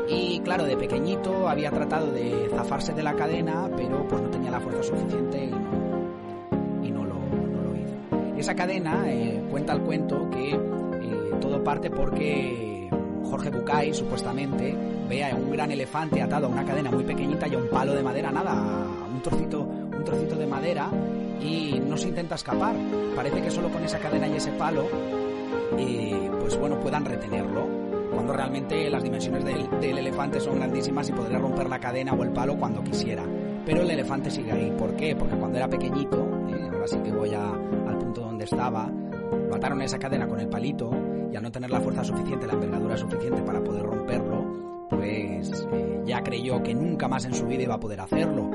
y 0.09 0.41
claro, 0.41 0.65
de 0.65 0.75
pequeñito 0.75 1.47
había 1.47 1.71
tratado 1.71 2.11
de 2.11 2.49
zafarse 2.53 2.93
de 2.93 3.03
la 3.03 3.13
cadena, 3.13 3.69
pero 3.77 4.05
pues 4.05 4.21
no 4.21 4.29
tenía 4.29 4.51
la 4.51 4.59
fuerza 4.59 4.83
suficiente 4.83 5.45
y 5.45 5.49
no, 5.49 5.76
Esa 8.37 8.55
cadena, 8.55 9.03
eh, 9.07 9.43
cuenta 9.49 9.73
el 9.73 9.81
cuento 9.81 10.29
que 10.29 10.51
eh, 10.51 11.31
todo 11.41 11.63
parte 11.63 11.89
porque 11.89 12.89
Jorge 13.23 13.49
Bucay, 13.49 13.93
supuestamente, 13.93 14.75
ve 15.09 15.25
a 15.25 15.35
un 15.35 15.51
gran 15.51 15.71
elefante 15.71 16.21
atado 16.21 16.47
a 16.47 16.49
una 16.49 16.63
cadena 16.63 16.91
muy 16.91 17.03
pequeñita 17.03 17.47
y 17.47 17.55
a 17.55 17.57
un 17.57 17.69
palo 17.69 17.93
de 17.93 18.03
madera, 18.03 18.31
nada, 18.31 18.85
un 19.13 19.21
trocito, 19.21 19.61
un 19.61 20.03
trocito 20.03 20.35
de 20.35 20.47
madera, 20.47 20.89
y 21.41 21.79
no 21.79 21.97
se 21.97 22.09
intenta 22.09 22.35
escapar. 22.35 22.75
Parece 23.15 23.41
que 23.41 23.51
solo 23.51 23.69
con 23.69 23.83
esa 23.83 23.99
cadena 23.99 24.27
y 24.27 24.37
ese 24.37 24.51
palo, 24.51 24.85
eh, 25.77 26.29
pues 26.39 26.57
bueno, 26.57 26.79
puedan 26.79 27.05
retenerlo 27.05 27.67
cuando 28.13 28.33
realmente 28.33 28.89
las 28.89 29.03
dimensiones 29.03 29.43
del, 29.43 29.97
elefante 29.97 30.39
son 30.39 30.55
grandísimas 30.55 31.09
y 31.09 31.11
podría 31.11 31.37
romper 31.37 31.69
la 31.69 31.79
cadena 31.79 32.13
o 32.13 32.23
el 32.23 32.31
palo 32.31 32.57
cuando 32.57 32.83
quisiera. 32.83 33.23
Pero 33.65 33.81
el 33.81 33.91
elefante 33.91 34.31
sigue 34.31 34.51
ahí. 34.51 34.73
¿Por 34.77 34.95
qué? 34.95 35.15
Porque 35.15 35.35
cuando 35.35 35.57
era 35.57 35.67
pequeñito, 35.67 36.26
eh, 36.87 36.95
ahora 36.95 37.05
sí 37.05 37.11
que 37.11 37.11
voy 37.11 37.33
al 37.33 37.97
punto 37.97 38.21
donde 38.21 38.45
estaba, 38.45 38.89
mataron 39.49 39.81
esa 39.81 39.99
cadena 39.99 40.27
con 40.27 40.39
el 40.39 40.47
palito 40.47 40.91
y 41.31 41.35
al 41.35 41.43
no 41.43 41.51
tener 41.51 41.69
la 41.69 41.81
fuerza 41.81 42.03
suficiente, 42.03 42.47
la 42.47 42.53
envergadura 42.53 42.97
suficiente 42.97 43.41
para 43.41 43.63
poder 43.63 43.83
romperlo, 43.83 44.87
pues 44.89 45.67
eh, 45.71 46.01
ya 46.05 46.21
creyó 46.21 46.61
que 46.63 46.73
nunca 46.73 47.07
más 47.07 47.25
en 47.25 47.33
su 47.33 47.45
vida 47.45 47.63
iba 47.63 47.75
a 47.75 47.79
poder 47.79 47.99
hacerlo. 47.99 48.49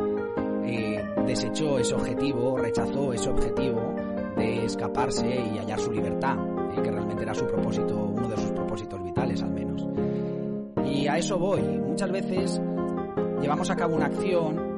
Eh, 0.64 1.04
desechó 1.26 1.78
ese 1.78 1.94
objetivo, 1.94 2.56
rechazó 2.56 3.12
ese 3.12 3.28
objetivo 3.28 3.94
de 4.36 4.64
escaparse 4.64 5.28
y 5.28 5.58
hallar 5.58 5.78
su 5.78 5.92
libertad, 5.92 6.36
que 6.82 6.90
realmente 6.90 7.22
era 7.22 7.34
su 7.34 7.46
propósito, 7.46 8.12
uno 8.16 8.28
de 8.28 8.36
sus 8.36 8.50
propósitos 8.52 9.02
vitales 9.04 9.42
al 9.42 9.50
menos. 9.50 9.86
Y 10.86 11.06
a 11.06 11.18
eso 11.18 11.38
voy. 11.38 11.60
Muchas 11.62 12.10
veces 12.10 12.60
llevamos 13.40 13.68
a 13.70 13.76
cabo 13.76 13.96
una 13.96 14.06
acción 14.06 14.71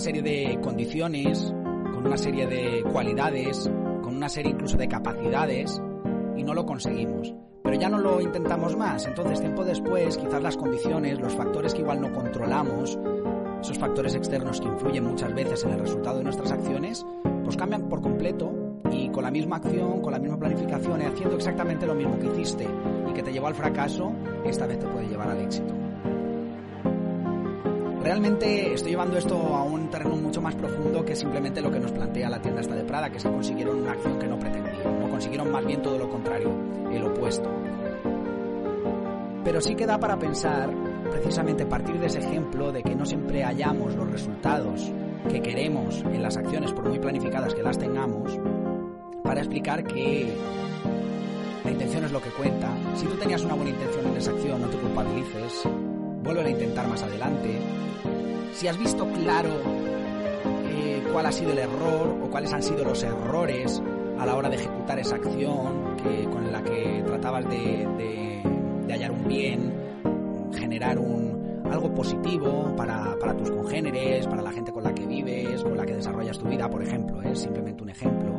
una 0.00 0.12
serie 0.12 0.22
de 0.22 0.60
condiciones, 0.62 1.54
con 1.92 2.06
una 2.06 2.16
serie 2.16 2.46
de 2.46 2.82
cualidades, 2.90 3.70
con 4.00 4.16
una 4.16 4.30
serie 4.30 4.52
incluso 4.52 4.78
de 4.78 4.88
capacidades 4.88 5.78
y 6.38 6.42
no 6.42 6.54
lo 6.54 6.64
conseguimos. 6.64 7.34
Pero 7.62 7.76
ya 7.76 7.90
no 7.90 7.98
lo 7.98 8.18
intentamos 8.22 8.78
más. 8.78 9.06
Entonces, 9.06 9.40
tiempo 9.40 9.62
después, 9.62 10.16
quizás 10.16 10.42
las 10.42 10.56
condiciones, 10.56 11.20
los 11.20 11.34
factores 11.34 11.74
que 11.74 11.82
igual 11.82 12.00
no 12.00 12.10
controlamos, 12.14 12.98
esos 13.60 13.78
factores 13.78 14.14
externos 14.14 14.62
que 14.62 14.68
influyen 14.68 15.04
muchas 15.04 15.34
veces 15.34 15.64
en 15.64 15.72
el 15.72 15.80
resultado 15.80 16.16
de 16.16 16.24
nuestras 16.24 16.50
acciones, 16.50 17.04
pues 17.44 17.58
cambian 17.58 17.86
por 17.90 18.00
completo 18.00 18.80
y 18.90 19.10
con 19.10 19.22
la 19.22 19.30
misma 19.30 19.56
acción, 19.56 20.00
con 20.00 20.14
la 20.14 20.18
misma 20.18 20.38
planificación 20.38 21.02
y 21.02 21.04
haciendo 21.04 21.36
exactamente 21.36 21.84
lo 21.84 21.94
mismo 21.94 22.18
que 22.18 22.28
hiciste 22.28 22.66
y 23.06 23.12
que 23.12 23.22
te 23.22 23.34
llevó 23.34 23.48
al 23.48 23.54
fracaso, 23.54 24.14
esta 24.46 24.66
vez 24.66 24.78
te 24.78 24.86
puede 24.86 25.08
llevar 25.08 25.28
al 25.28 25.42
éxito. 25.42 25.79
Realmente 28.02 28.72
estoy 28.72 28.92
llevando 28.92 29.18
esto 29.18 29.36
a 29.54 29.62
un 29.62 29.90
terreno 29.90 30.16
mucho 30.16 30.40
más 30.40 30.54
profundo 30.54 31.04
que 31.04 31.14
simplemente 31.14 31.60
lo 31.60 31.70
que 31.70 31.78
nos 31.78 31.92
plantea 31.92 32.30
la 32.30 32.40
tienda 32.40 32.62
esta 32.62 32.74
de 32.74 32.84
Prada, 32.84 33.10
que 33.10 33.18
que 33.18 33.28
consiguieron 33.28 33.82
una 33.82 33.92
acción 33.92 34.18
que 34.18 34.26
no 34.26 34.38
pretendían, 34.38 35.02
o 35.02 35.10
consiguieron 35.10 35.52
más 35.52 35.64
bien 35.66 35.82
todo 35.82 35.98
lo 35.98 36.08
contrario, 36.08 36.50
el 36.90 37.04
opuesto. 37.04 37.50
Pero 39.44 39.60
sí 39.60 39.74
que 39.74 39.84
da 39.84 39.98
para 39.98 40.18
pensar, 40.18 40.70
precisamente 41.10 41.64
a 41.64 41.68
partir 41.68 41.98
de 42.00 42.06
ese 42.06 42.20
ejemplo, 42.20 42.72
de 42.72 42.82
que 42.82 42.94
no 42.94 43.04
siempre 43.04 43.42
hallamos 43.42 43.94
los 43.94 44.10
resultados 44.10 44.90
que 45.30 45.42
queremos 45.42 46.02
en 46.02 46.22
las 46.22 46.38
acciones, 46.38 46.72
por 46.72 46.88
muy 46.88 46.98
planificadas 46.98 47.54
que 47.54 47.62
las 47.62 47.76
tengamos, 47.76 48.38
para 49.22 49.40
explicar 49.40 49.84
que 49.84 50.32
la 51.64 51.70
intención 51.70 52.04
es 52.04 52.12
lo 52.12 52.22
que 52.22 52.30
cuenta. 52.30 52.68
Si 52.94 53.04
tú 53.04 53.14
tenías 53.16 53.44
una 53.44 53.54
buena 53.54 53.70
intención 53.70 54.06
en 54.06 54.16
esa 54.16 54.30
acción, 54.30 54.62
no 54.62 54.68
te 54.68 54.78
culpabilices, 54.78 55.68
vuelve 56.22 56.44
a 56.44 56.50
intentar 56.50 56.88
más 56.88 57.02
adelante. 57.02 57.58
Si 58.52 58.68
has 58.68 58.78
visto 58.78 59.06
claro 59.12 59.50
eh, 60.68 61.02
cuál 61.12 61.26
ha 61.26 61.32
sido 61.32 61.52
el 61.52 61.58
error 61.58 62.18
o 62.22 62.30
cuáles 62.30 62.52
han 62.52 62.62
sido 62.62 62.84
los 62.84 63.02
errores 63.02 63.82
a 64.18 64.26
la 64.26 64.36
hora 64.36 64.48
de 64.48 64.56
ejecutar 64.56 64.98
esa 64.98 65.16
acción 65.16 65.96
que, 65.96 66.24
con 66.24 66.52
la 66.52 66.62
que 66.62 67.02
tratabas 67.06 67.48
de, 67.48 68.42
de 68.86 68.92
hallar 68.92 69.12
un 69.12 69.28
bien, 69.28 69.72
generar 70.52 70.98
un, 70.98 71.62
algo 71.70 71.94
positivo 71.94 72.74
para, 72.76 73.16
para, 73.18 73.36
tus 73.36 73.50
congéneres, 73.50 74.26
para 74.26 74.42
la 74.42 74.52
gente 74.52 74.72
con 74.72 74.82
la 74.82 74.94
que 74.94 75.06
vives, 75.06 75.62
con 75.62 75.76
la 75.76 75.86
que 75.86 75.94
desarrollas 75.94 76.38
tu 76.38 76.46
vida, 76.46 76.68
por 76.68 76.82
ejemplo, 76.82 77.22
es 77.22 77.38
simplemente 77.38 77.82
un 77.82 77.90
ejemplo 77.90 78.30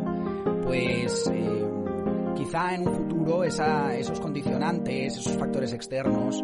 pues 0.72 1.30
eh, 1.34 1.66
quizá 2.34 2.76
en 2.76 2.88
un 2.88 2.96
futuro 2.96 3.44
esos 3.44 4.20
condicionantes, 4.22 5.18
esos 5.18 5.36
factores 5.36 5.74
externos, 5.74 6.42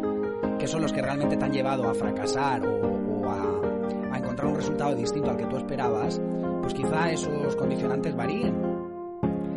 que 0.58 0.66
son 0.66 0.82
los 0.82 0.92
que 0.92 1.00
realmente 1.00 1.36
te 1.36 1.44
han 1.44 1.52
llevado 1.52 1.88
a 1.88 1.94
fracasar 1.94 2.66
o, 2.66 3.30
a, 3.30 4.14
a, 4.14 4.18
encontrar 4.18 4.48
un 4.48 4.56
resultado 4.56 4.94
distinto 4.94 5.30
al 5.30 5.36
que 5.36 5.46
tú 5.46 5.56
esperabas, 5.56 6.20
pues 6.60 6.74
quizá 6.74 7.10
esos 7.10 7.56
condicionantes 7.56 8.14
varíen. 8.14 8.54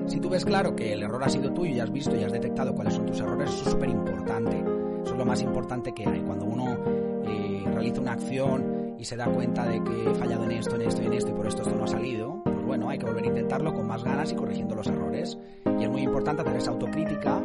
Si 0.06 0.20
tú 0.20 0.30
ves 0.30 0.46
claro 0.46 0.76
que 0.76 0.94
el 0.94 1.04
error 1.04 1.24
ha 1.24 1.30
sido 1.30 1.52
tuyo 1.52 1.76
y 1.76 1.80
has 1.80 1.92
visto 1.92 2.16
y 2.16 2.24
has 2.24 2.32
detectado 2.32 2.74
cuáles 2.74 2.94
son 2.94 3.06
tus 3.06 3.20
errores, 3.20 3.50
eso 3.50 3.64
es 3.66 3.72
súper 3.72 3.90
importante. 3.90 4.58
Eso 5.04 5.14
es 5.14 5.18
lo 5.18 5.26
más 5.26 5.42
importante 5.42 5.94
que 5.94 6.06
hay. 6.06 6.22
Cuando 6.22 6.46
uno 6.46 6.78
eh, 7.26 7.64
realiza 7.74 8.02
una 8.02 8.14
acción 8.14 8.96
y 9.00 9.06
se 9.06 9.16
da 9.16 9.26
cuenta 9.26 9.66
de 9.66 9.84
que 9.84 10.12
he 10.12 10.16
fallado 10.16 10.44
en 10.44 10.52
esto, 10.52 10.76
en 10.76 10.82
esto 10.84 11.02
y 11.02 11.06
en 11.06 11.14
esto 11.14 11.32
y 11.32 11.34
por 11.34 11.48
esto 11.48 11.62
esto 11.64 11.76
no 11.76 11.86
ha 11.86 11.88
salido, 11.88 12.42
bueno, 12.66 12.90
hay 12.90 13.00
que 13.00 13.06
volver 13.06 13.24
a 13.24 13.28
intentarlo 13.28 13.74
con 13.74 13.88
más 13.88 14.04
ganas 14.04 14.32
y 14.32 14.36
corrigiendo 14.36 14.76
los 14.76 14.88
errores. 14.88 15.38
Y 15.80 15.84
es 15.84 15.90
muy 15.90 16.02
importante 16.02 16.42
hacer 16.42 16.56
esa 16.56 16.72
autocrítica 16.72 17.42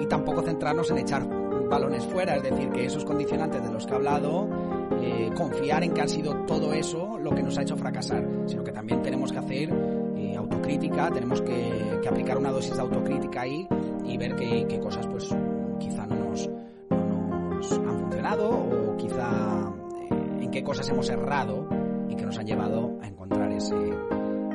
y 0.00 0.06
tampoco 0.06 0.42
centrarnos 0.42 0.90
en 0.90 0.98
echar 0.98 1.45
balones 1.68 2.04
fuera, 2.04 2.36
es 2.36 2.42
decir, 2.42 2.70
que 2.70 2.86
esos 2.86 3.04
condicionantes 3.04 3.62
de 3.62 3.70
los 3.70 3.86
que 3.86 3.92
he 3.92 3.96
hablado, 3.96 4.48
eh, 5.00 5.30
confiar 5.36 5.82
en 5.84 5.92
que 5.92 6.00
han 6.00 6.08
sido 6.08 6.34
todo 6.46 6.72
eso 6.72 7.18
lo 7.18 7.34
que 7.34 7.42
nos 7.42 7.58
ha 7.58 7.62
hecho 7.62 7.76
fracasar, 7.76 8.26
sino 8.46 8.64
que 8.64 8.72
también 8.72 9.02
tenemos 9.02 9.32
que 9.32 9.38
hacer 9.38 9.70
eh, 10.16 10.36
autocrítica, 10.36 11.10
tenemos 11.10 11.42
que, 11.42 12.00
aplicar 12.08 12.38
una 12.38 12.52
dosis 12.52 12.76
de 12.76 12.80
autocrítica 12.80 13.40
ahí 13.40 13.66
y 14.04 14.16
ver 14.16 14.36
qué, 14.36 14.78
cosas 14.80 15.06
pues 15.08 15.28
quizá 15.80 16.06
no 16.06 16.14
nos, 16.16 16.48
no 16.88 17.56
nos 17.56 17.72
han 17.72 17.98
funcionado 17.98 18.48
o 18.50 18.96
quizá 18.96 19.72
eh, 20.08 20.42
en 20.42 20.50
qué 20.52 20.62
cosas 20.62 20.88
hemos 20.88 21.10
errado 21.10 21.66
y 22.08 22.14
que 22.14 22.24
nos 22.24 22.38
han 22.38 22.46
llevado 22.46 22.96
a 23.02 23.08
encontrar 23.08 23.50
ese, 23.50 23.74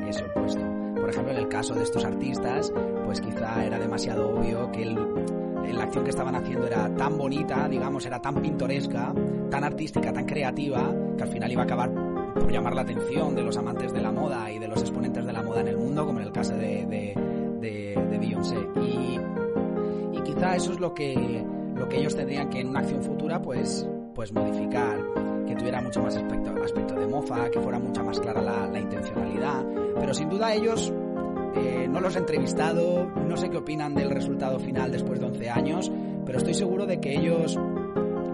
ese 0.07 0.23
opuesto. 0.23 0.61
Por 0.95 1.09
ejemplo, 1.09 1.33
en 1.33 1.39
el 1.39 1.49
caso 1.49 1.73
de 1.73 1.83
estos 1.83 2.05
artistas, 2.05 2.71
pues 3.05 3.19
quizá 3.19 3.65
era 3.65 3.77
demasiado 3.77 4.29
obvio 4.29 4.71
que 4.71 4.85
la 5.77 5.83
acción 5.83 6.03
que 6.03 6.09
estaban 6.09 6.35
haciendo 6.35 6.67
era 6.67 6.93
tan 6.95 7.17
bonita, 7.17 7.67
digamos, 7.67 8.05
era 8.05 8.21
tan 8.21 8.35
pintoresca, 8.35 9.13
tan 9.49 9.63
artística, 9.63 10.11
tan 10.11 10.25
creativa, 10.25 10.93
que 11.17 11.23
al 11.23 11.29
final 11.29 11.51
iba 11.51 11.61
a 11.61 11.65
acabar 11.65 11.91
por 12.33 12.51
llamar 12.51 12.75
la 12.75 12.81
atención 12.81 13.35
de 13.35 13.43
los 13.43 13.57
amantes 13.57 13.93
de 13.93 14.01
la 14.01 14.11
moda 14.11 14.51
y 14.51 14.59
de 14.59 14.67
los 14.67 14.81
exponentes 14.81 15.25
de 15.25 15.33
la 15.33 15.43
moda 15.43 15.61
en 15.61 15.67
el 15.67 15.77
mundo, 15.77 16.05
como 16.05 16.19
en 16.19 16.27
el 16.27 16.31
caso 16.31 16.53
de, 16.55 16.85
de, 16.85 17.15
de, 17.59 18.17
Beyoncé. 18.17 18.57
Y, 18.81 19.19
y 20.17 20.21
quizá 20.21 20.55
eso 20.55 20.73
es 20.73 20.79
lo 20.79 20.93
que, 20.93 21.43
lo 21.75 21.89
que 21.89 21.97
ellos 21.97 22.15
tendrían 22.15 22.49
que 22.49 22.59
en 22.59 22.69
una 22.69 22.79
acción 22.79 23.01
futura, 23.01 23.41
pues, 23.41 23.87
pues 24.13 24.31
modificar 24.31 24.99
que 25.47 25.55
tuviera 25.55 25.81
mucho 25.81 26.01
más 26.01 26.15
aspecto, 26.15 26.51
aspecto 26.63 26.95
de 26.95 27.07
mofa, 27.07 27.49
que 27.49 27.59
fuera 27.59 27.79
mucha 27.79 28.03
más 28.03 28.19
clara 28.19 28.41
la, 28.41 28.79
intencionalidad. 28.79 29.65
Pero 29.99 30.13
sin 30.13 30.29
duda 30.29 30.53
ellos, 30.53 30.93
eh, 31.55 31.87
no 31.89 31.99
los 31.99 32.15
he 32.15 32.19
entrevistado, 32.19 33.05
no 33.27 33.37
sé 33.37 33.49
qué 33.49 33.57
opinan 33.57 33.95
del 33.95 34.09
resultado 34.09 34.59
final 34.59 34.91
después 34.91 35.19
de 35.19 35.25
11 35.25 35.49
años, 35.49 35.91
pero 36.25 36.37
estoy 36.37 36.53
seguro 36.53 36.85
de 36.85 36.99
que 36.99 37.17
ellos, 37.17 37.57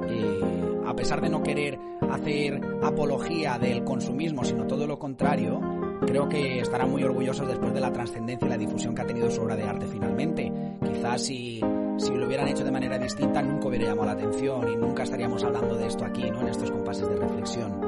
eh, 0.09 0.39
a 0.85 0.95
pesar 0.95 1.21
de 1.21 1.29
no 1.29 1.43
querer 1.43 1.79
hacer 2.09 2.61
apología 2.83 3.57
del 3.59 3.83
consumismo, 3.83 4.43
sino 4.43 4.67
todo 4.67 4.87
lo 4.87 4.99
contrario, 4.99 5.59
creo 6.05 6.29
que 6.29 6.59
estarán 6.59 6.91
muy 6.91 7.03
orgullosos 7.03 7.47
después 7.47 7.73
de 7.73 7.81
la 7.81 7.91
trascendencia 7.91 8.45
y 8.45 8.49
la 8.49 8.57
difusión 8.57 8.95
que 8.95 9.01
ha 9.01 9.07
tenido 9.07 9.29
su 9.29 9.41
obra 9.41 9.55
de 9.55 9.63
arte 9.63 9.87
finalmente. 9.87 10.51
Quizás 10.81 11.23
si 11.23 11.61
si 11.97 12.13
lo 12.13 12.27
hubieran 12.27 12.47
hecho 12.47 12.63
de 12.63 12.71
manera 12.71 12.99
distinta 12.99 13.41
nunca 13.41 13.67
hubiera 13.67 13.85
llamado 13.85 14.05
la 14.05 14.11
atención 14.11 14.71
y 14.71 14.75
nunca 14.75 15.03
estaríamos 15.03 15.43
hablando 15.43 15.75
de 15.75 15.87
esto 15.87 16.05
aquí, 16.05 16.29
¿no? 16.29 16.41
En 16.41 16.49
estos 16.49 16.69
compases 16.69 17.09
de 17.09 17.15
reflexión. 17.15 17.81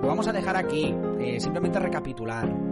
Lo 0.00 0.06
vamos 0.06 0.28
a 0.28 0.32
dejar 0.32 0.56
aquí, 0.56 0.94
eh, 1.18 1.40
simplemente 1.40 1.80
recapitular. 1.80 2.67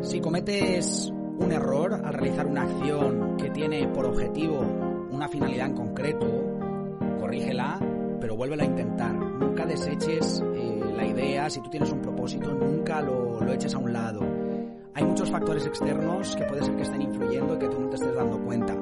Si 0.00 0.20
cometes 0.20 1.12
un 1.38 1.52
error 1.52 1.94
al 1.94 2.12
realizar 2.14 2.46
una 2.46 2.62
acción 2.62 3.36
que 3.36 3.50
tiene 3.50 3.88
por 3.88 4.06
objetivo 4.06 4.60
una 5.10 5.28
finalidad 5.28 5.66
en 5.66 5.74
concreto, 5.74 6.26
corrígela, 7.18 7.78
pero 8.20 8.36
vuélvela 8.36 8.64
a 8.64 8.66
intentar. 8.66 9.14
Nunca 9.14 9.66
deseches 9.66 10.42
eh, 10.54 10.80
la 10.96 11.06
idea, 11.06 11.50
si 11.50 11.60
tú 11.60 11.70
tienes 11.70 11.90
un 11.90 12.00
propósito, 12.00 12.52
nunca 12.52 13.00
lo, 13.00 13.40
lo 13.40 13.52
eches 13.52 13.74
a 13.74 13.78
un 13.78 13.92
lado. 13.92 14.20
Hay 14.94 15.04
muchos 15.04 15.30
factores 15.30 15.66
externos 15.66 16.34
que 16.36 16.44
puede 16.44 16.62
ser 16.62 16.74
que 16.76 16.82
estén 16.82 17.02
influyendo 17.02 17.54
y 17.54 17.58
que 17.58 17.68
tú 17.68 17.80
no 17.80 17.88
te 17.88 17.96
estés 17.96 18.14
dando 18.14 18.40
cuenta 18.42 18.74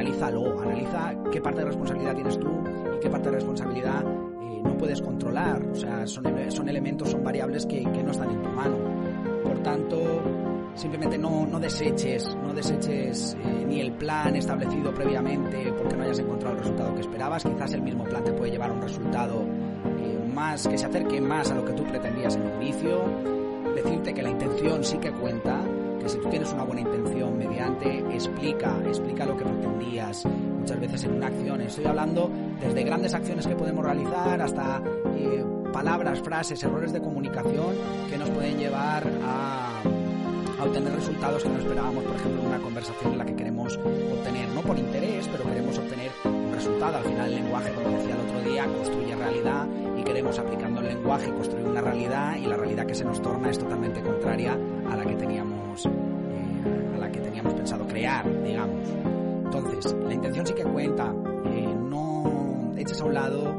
analízalo, 0.00 0.60
analiza 0.60 1.14
qué 1.30 1.40
parte 1.40 1.60
de 1.60 1.66
responsabilidad 1.66 2.14
tienes 2.14 2.38
tú 2.38 2.48
y 2.96 3.00
qué 3.00 3.10
parte 3.10 3.28
de 3.28 3.34
responsabilidad 3.36 4.02
eh, 4.02 4.60
no 4.62 4.76
puedes 4.76 5.02
controlar. 5.02 5.62
O 5.62 5.74
sea, 5.74 6.06
son, 6.06 6.24
son 6.48 6.68
elementos, 6.68 7.10
son 7.10 7.22
variables 7.22 7.66
que, 7.66 7.82
que 7.82 8.02
no 8.02 8.10
están 8.10 8.30
en 8.30 8.42
tu 8.42 8.48
no, 11.20 11.60
deseches, 11.60 12.34
no 12.36 12.52
deseches 12.52 13.36
eh, 13.44 13.64
ni 13.66 13.80
el 13.80 13.92
plan 13.92 14.34
establecido 14.34 14.92
previamente 14.92 15.72
porque 15.76 15.96
no 15.96 16.04
hayas 16.04 16.18
encontrado 16.18 16.54
el 16.56 16.62
resultado 16.62 16.94
que 16.94 17.00
esperabas. 17.00 17.44
Quizás 17.44 17.72
el 17.74 17.82
mismo 17.82 18.04
plan 18.04 18.24
te 18.24 18.32
puede 18.32 18.50
llevar 18.50 18.70
a 18.70 18.72
un 18.72 18.82
resultado 18.82 19.42
eh, 19.42 20.30
más 20.32 20.66
que 20.66 20.78
se 20.78 20.86
acerque 20.86 21.20
más 21.20 21.50
a 21.50 21.54
lo 21.54 21.64
que 21.64 21.72
tú 21.72 21.84
pretendías 21.84 22.36
en 22.36 22.42
un 22.42 22.62
inicio. 22.62 23.02
Decirte 23.74 24.14
que 24.14 24.22
la 24.22 24.30
intención 24.30 24.82
sí 24.82 24.98
que 24.98 25.12
cuenta, 25.12 25.60
que 26.00 26.08
si 26.08 26.18
tú 26.18 26.28
tienes 26.28 26.52
una 26.52 26.64
buena 26.64 26.80
intención 26.80 27.38
mediante, 27.38 27.98
explica, 28.14 28.76
explica 28.86 29.24
lo 29.24 29.36
que 29.36 29.44
pretendías. 29.44 30.26
Muchas 30.26 30.80
veces 30.80 31.04
en 31.04 31.12
una 31.14 31.28
acción, 31.28 31.60
estoy 31.60 31.86
hablando 31.86 32.30
desde 32.60 32.82
grandes 32.82 33.14
acciones 33.14 33.46
que 33.46 33.54
podemos 33.54 33.84
realizar 33.84 34.42
hasta 34.42 34.82
eh, 35.16 35.44
palabras, 35.72 36.20
frases, 36.20 36.62
errores 36.62 36.92
de 36.92 37.00
comunicación 37.00 37.76
que 38.10 38.18
nos 38.18 38.28
pueden 38.30 38.58
llevar 38.58 39.04
a 39.22 39.99
obtener 40.64 40.92
resultados 40.94 41.42
que 41.42 41.48
no 41.48 41.58
esperábamos, 41.58 42.04
por 42.04 42.16
ejemplo, 42.16 42.40
en 42.42 42.46
una 42.48 42.58
conversación 42.58 43.12
en 43.12 43.18
la 43.18 43.24
que 43.24 43.34
queremos 43.34 43.76
obtener, 43.76 44.48
no 44.50 44.62
por 44.62 44.78
interés, 44.78 45.28
pero 45.28 45.44
queremos 45.44 45.78
obtener 45.78 46.10
un 46.24 46.52
resultado. 46.52 46.98
Al 46.98 47.04
final 47.04 47.28
el 47.28 47.34
lenguaje, 47.42 47.72
como 47.72 47.96
decía 47.96 48.14
el 48.14 48.20
otro 48.20 48.50
día, 48.50 48.66
construye 48.66 49.16
realidad 49.16 49.66
y 49.98 50.02
queremos 50.02 50.38
aplicando 50.38 50.80
el 50.80 50.88
lenguaje 50.88 51.30
construir 51.32 51.66
una 51.66 51.80
realidad 51.80 52.36
y 52.36 52.46
la 52.46 52.56
realidad 52.56 52.86
que 52.86 52.94
se 52.94 53.04
nos 53.04 53.20
torna 53.22 53.50
es 53.50 53.58
totalmente 53.58 54.00
contraria 54.02 54.56
a 54.90 54.96
la 54.96 55.04
que 55.04 55.14
teníamos, 55.14 55.86
eh, 55.86 55.90
a 56.96 56.98
la 56.98 57.10
que 57.10 57.20
teníamos 57.20 57.54
pensado 57.54 57.86
crear, 57.86 58.24
digamos. 58.42 58.88
Entonces, 59.44 59.96
la 60.06 60.14
intención 60.14 60.46
sí 60.46 60.54
que 60.54 60.64
cuenta. 60.64 61.12
Eh, 61.46 61.74
no 61.88 62.72
eches 62.76 63.00
a 63.00 63.04
un 63.04 63.14
lado 63.14 63.54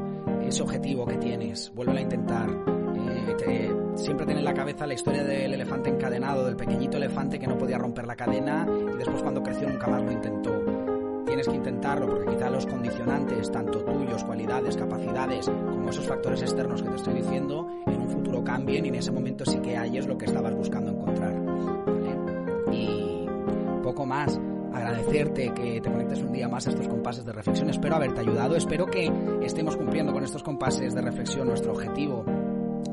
ese 0.46 0.62
objetivo 0.62 1.06
que 1.06 1.16
tienes, 1.16 1.72
vuelve 1.74 1.98
a 1.98 2.00
intentar. 2.00 2.48
Eh, 2.50 3.81
siempre 3.94 4.26
tiene 4.26 4.40
en 4.40 4.44
la 4.44 4.54
cabeza 4.54 4.86
la 4.86 4.94
historia 4.94 5.22
del 5.24 5.54
elefante 5.54 5.90
encadenado, 5.90 6.44
del 6.44 6.56
pequeñito 6.56 6.96
elefante 6.96 7.38
que 7.38 7.46
no 7.46 7.58
podía 7.58 7.78
romper 7.78 8.06
la 8.06 8.16
cadena 8.16 8.66
y 8.94 8.96
después 8.96 9.22
cuando 9.22 9.42
creció 9.42 9.68
nunca 9.68 9.86
más 9.86 10.02
lo 10.02 10.12
intentó. 10.12 10.52
Tienes 11.26 11.48
que 11.48 11.56
intentarlo 11.56 12.06
porque 12.08 12.34
quizá 12.34 12.50
los 12.50 12.66
condicionantes, 12.66 13.50
tanto 13.50 13.82
tuyos, 13.84 14.22
cualidades, 14.24 14.76
capacidades, 14.76 15.48
como 15.48 15.88
esos 15.88 16.06
factores 16.06 16.42
externos 16.42 16.82
que 16.82 16.90
te 16.90 16.96
estoy 16.96 17.14
diciendo, 17.14 17.68
en 17.86 18.00
un 18.02 18.08
futuro 18.08 18.44
cambien 18.44 18.84
y 18.84 18.88
en 18.88 18.96
ese 18.96 19.12
momento 19.12 19.44
sí 19.46 19.58
que 19.58 19.76
hay 19.76 19.96
es 19.96 20.06
lo 20.06 20.18
que 20.18 20.26
estabas 20.26 20.54
buscando 20.54 20.90
encontrar. 20.90 21.34
Y 22.70 23.26
poco 23.82 24.04
más 24.04 24.38
agradecerte 24.74 25.52
que 25.54 25.80
te 25.80 25.90
conectes 25.90 26.22
un 26.22 26.32
día 26.32 26.48
más 26.48 26.66
a 26.66 26.70
estos 26.70 26.88
compases 26.88 27.24
de 27.24 27.32
reflexión. 27.32 27.70
Espero 27.70 27.94
haberte 27.94 28.20
ayudado, 28.20 28.56
espero 28.56 28.86
que 28.86 29.10
estemos 29.42 29.76
cumpliendo 29.76 30.12
con 30.12 30.24
estos 30.24 30.42
compases 30.42 30.94
de 30.94 31.02
reflexión 31.02 31.46
nuestro 31.46 31.72
objetivo, 31.72 32.24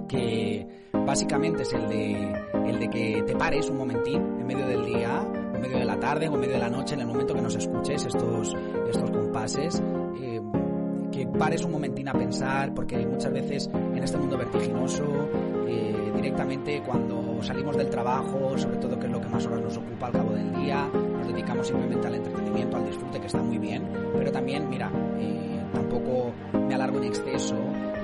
que 0.09 0.67
básicamente 0.91 1.63
es 1.63 1.71
el 1.71 1.87
de, 1.87 2.33
el 2.65 2.79
de 2.79 2.89
que 2.89 3.23
te 3.25 3.35
pares 3.35 3.69
un 3.69 3.77
momentín 3.77 4.21
en 4.39 4.45
medio 4.45 4.67
del 4.67 4.85
día, 4.85 5.25
en 5.53 5.61
medio 5.61 5.77
de 5.77 5.85
la 5.85 5.97
tarde 5.97 6.27
o 6.27 6.33
en 6.33 6.41
medio 6.41 6.55
de 6.55 6.59
la 6.59 6.69
noche, 6.69 6.95
en 6.95 7.01
el 7.01 7.07
momento 7.07 7.33
que 7.33 7.41
nos 7.41 7.55
escuches 7.55 8.05
estos, 8.05 8.53
estos 8.89 9.11
compases. 9.11 9.81
Eh, 10.21 10.41
que 11.11 11.25
pares 11.25 11.63
un 11.63 11.71
momentín 11.71 12.07
a 12.07 12.13
pensar, 12.13 12.73
porque 12.73 13.05
muchas 13.05 13.31
veces 13.31 13.69
en 13.73 14.03
este 14.03 14.17
mundo 14.17 14.37
vertiginoso, 14.37 15.03
eh, 15.67 16.11
directamente 16.15 16.81
cuando 16.85 17.41
salimos 17.41 17.75
del 17.77 17.89
trabajo, 17.89 18.57
sobre 18.57 18.77
todo 18.77 18.99
que 18.99 19.07
es 19.07 19.11
lo 19.11 19.19
que 19.19 19.27
más 19.27 19.45
horas 19.47 19.61
nos 19.61 19.77
ocupa 19.77 20.07
al 20.07 20.13
cabo 20.13 20.33
del 20.33 20.53
día, 20.55 20.87
nos 20.93 21.27
dedicamos 21.27 21.67
simplemente 21.67 22.07
al 22.07 22.15
entretenimiento, 22.15 22.77
al 22.77 22.85
disfrute, 22.85 23.19
que 23.19 23.27
está 23.27 23.41
muy 23.41 23.57
bien, 23.57 23.87
pero 24.17 24.31
también, 24.31 24.69
mira, 24.69 24.91
eh, 25.17 25.63
tampoco 25.73 26.31
me 26.53 26.75
alargo 26.75 26.99
en 26.99 27.05
exceso 27.05 27.55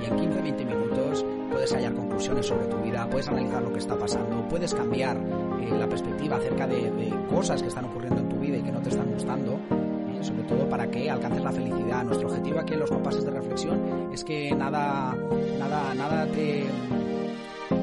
y 0.02 0.06
en 0.06 0.16
15-20 0.18 0.64
minutos 0.66 1.24
puedes 1.56 1.72
hallar 1.72 1.94
conclusiones 1.94 2.44
sobre 2.44 2.66
tu 2.66 2.76
vida, 2.82 3.08
puedes 3.08 3.28
analizar 3.28 3.62
lo 3.62 3.72
que 3.72 3.78
está 3.78 3.96
pasando, 3.96 4.46
puedes 4.46 4.74
cambiar 4.74 5.16
eh, 5.16 5.70
la 5.78 5.88
perspectiva 5.88 6.36
acerca 6.36 6.66
de, 6.66 6.90
de, 6.90 7.10
cosas 7.30 7.62
que 7.62 7.68
están 7.68 7.86
ocurriendo 7.86 8.20
en 8.20 8.28
tu 8.28 8.36
vida 8.36 8.58
y 8.58 8.62
que 8.62 8.70
no 8.70 8.82
te 8.82 8.90
están 8.90 9.10
gustando, 9.10 9.54
eh, 9.54 10.22
sobre 10.22 10.42
todo 10.42 10.68
para 10.68 10.86
que 10.90 11.08
alcances 11.08 11.42
la 11.42 11.52
felicidad. 11.52 12.04
Nuestro 12.04 12.28
objetivo 12.28 12.60
aquí 12.60 12.74
en 12.74 12.80
los 12.80 12.90
compases 12.90 13.24
de 13.24 13.30
reflexión 13.30 14.10
es 14.12 14.22
que 14.22 14.54
nada, 14.54 15.16
nada, 15.58 15.94
nada 15.94 16.26
te 16.26 16.66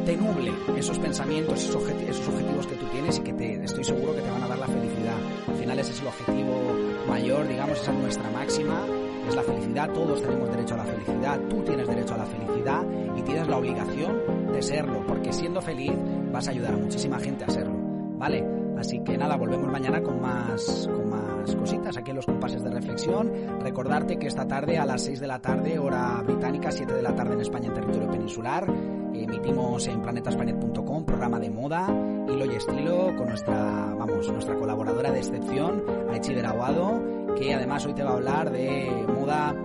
te 0.06 0.18
nuble 0.18 0.52
esos 0.78 1.00
pensamientos, 1.00 1.64
esos, 1.64 1.84
esos, 2.08 2.28
objetivos 2.28 2.68
que 2.68 2.76
tú 2.76 2.86
tienes 2.88 3.18
y 3.18 3.22
que 3.22 3.34
te, 3.34 3.64
estoy 3.64 3.84
seguro 3.84 4.14
que 4.14 4.22
te 4.22 4.30
van 4.30 4.44
a 4.44 4.48
dar 4.48 4.60
la 4.60 4.68
felicidad. 4.68 5.18
Al 5.48 5.56
final 5.56 5.80
ese 5.80 5.92
es 5.94 6.02
el 6.02 6.08
objetivo 6.08 6.56
mayor, 7.08 7.48
digamos, 7.48 7.82
esa 7.82 7.92
es 7.92 7.98
nuestra 7.98 8.30
máxima, 8.32 8.86
es 9.28 9.36
la 9.36 9.44
felicidad, 9.44 9.90
todos 9.92 10.22
tenemos 10.22 10.50
derecho 10.52 10.76
a 10.76 10.78
la 10.78 10.86
felicidad, 10.86 11.40
tú 11.50 11.64
tienes 11.64 11.88
derecho 11.88 12.14
a 12.14 12.18
la 12.18 12.26
felicidad 12.26 12.84
la 13.54 13.60
obligación 13.60 14.52
de 14.52 14.64
serlo, 14.64 15.06
porque 15.06 15.32
siendo 15.32 15.62
feliz 15.62 15.94
vas 16.32 16.48
a 16.48 16.52
ayudar 16.52 16.74
a 16.74 16.78
muchísima 16.78 17.20
gente 17.20 17.46
a 17.46 17.50
serlo, 17.50 17.76
¿vale? 18.18 18.44
Así 18.80 19.00
que 19.02 19.16
nada, 19.16 19.36
volvemos 19.36 19.72
mañana 19.72 20.02
con 20.02 20.20
más, 20.20 20.90
con 20.92 21.08
más 21.08 21.56
cositas 21.56 21.96
aquí 21.96 22.10
en 22.10 22.16
los 22.16 22.26
compases 22.26 22.64
de 22.64 22.72
reflexión. 22.72 23.32
Recordarte 23.62 24.18
que 24.18 24.26
esta 24.26 24.48
tarde 24.48 24.80
a 24.80 24.88
las 24.88 25.04
6 25.04 25.20
de 25.20 25.28
la 25.28 25.40
tarde, 25.40 25.78
hora 25.78 26.24
británica, 26.24 26.72
7 26.72 26.96
de 26.96 27.04
la 27.04 27.14
tarde 27.14 27.36
en 27.36 27.42
España 27.42 27.68
en 27.68 27.76
territorio 27.76 28.10
peninsular, 28.10 28.66
emitimos 29.14 29.86
en 29.86 30.02
planetaspaniet.com 30.02 31.06
programa 31.06 31.40
de 31.40 31.52
moda, 31.52 31.88
hilo 32.28 32.46
y 32.46 32.56
estilo 32.56 33.16
con 33.16 33.28
nuestra, 33.28 33.94
vamos, 34.00 34.32
nuestra 34.32 34.56
colaboradora 34.56 35.12
de 35.12 35.20
excepción, 35.20 35.84
Aichi 36.12 36.34
Aguado, 36.40 37.36
que 37.36 37.54
además 37.54 37.86
hoy 37.86 37.94
te 37.94 38.04
va 38.04 38.10
a 38.10 38.14
hablar 38.16 38.52
de 38.52 39.06
moda 39.16 39.56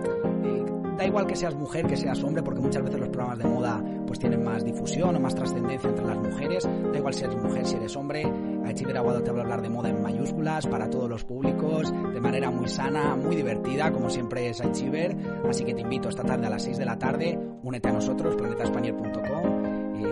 da 0.99 1.05
igual 1.05 1.25
que 1.25 1.35
seas 1.37 1.55
mujer, 1.55 1.87
que 1.87 1.95
seas 1.95 2.21
hombre, 2.23 2.43
porque 2.43 2.59
muchas 2.59 2.83
veces 2.83 2.99
los 2.99 3.07
programas 3.07 3.39
de 3.39 3.45
moda 3.45 3.81
pues 4.05 4.19
tienen 4.19 4.43
más 4.43 4.65
difusión 4.65 5.15
o 5.15 5.19
más 5.19 5.33
trascendencia 5.33 5.89
entre 5.89 6.05
las 6.05 6.17
mujeres, 6.17 6.69
da 6.91 6.97
igual 6.97 7.13
si 7.13 7.23
eres 7.23 7.37
mujer, 7.37 7.65
si 7.65 7.75
eres 7.77 7.95
hombre, 7.95 8.29
Aichiber 8.65 8.97
Aguado 8.97 9.23
te 9.23 9.31
va 9.31 9.39
a 9.39 9.41
hablar 9.43 9.61
de 9.61 9.69
moda 9.69 9.89
en 9.89 10.01
mayúsculas 10.01 10.67
para 10.67 10.89
todos 10.89 11.09
los 11.09 11.23
públicos, 11.23 11.89
de 11.89 12.19
manera 12.19 12.51
muy 12.51 12.67
sana, 12.67 13.15
muy 13.15 13.37
divertida, 13.37 13.93
como 13.93 14.09
siempre 14.09 14.49
es 14.49 14.59
Aichiber, 14.59 15.15
así 15.49 15.63
que 15.63 15.73
te 15.73 15.81
invito 15.81 16.09
esta 16.09 16.23
tarde 16.23 16.47
a 16.47 16.49
las 16.49 16.63
6 16.63 16.77
de 16.77 16.85
la 16.85 16.99
tarde, 16.99 17.39
únete 17.63 17.87
a 17.87 17.93
nosotros, 17.93 18.35
planetaspanier.com 18.35 19.58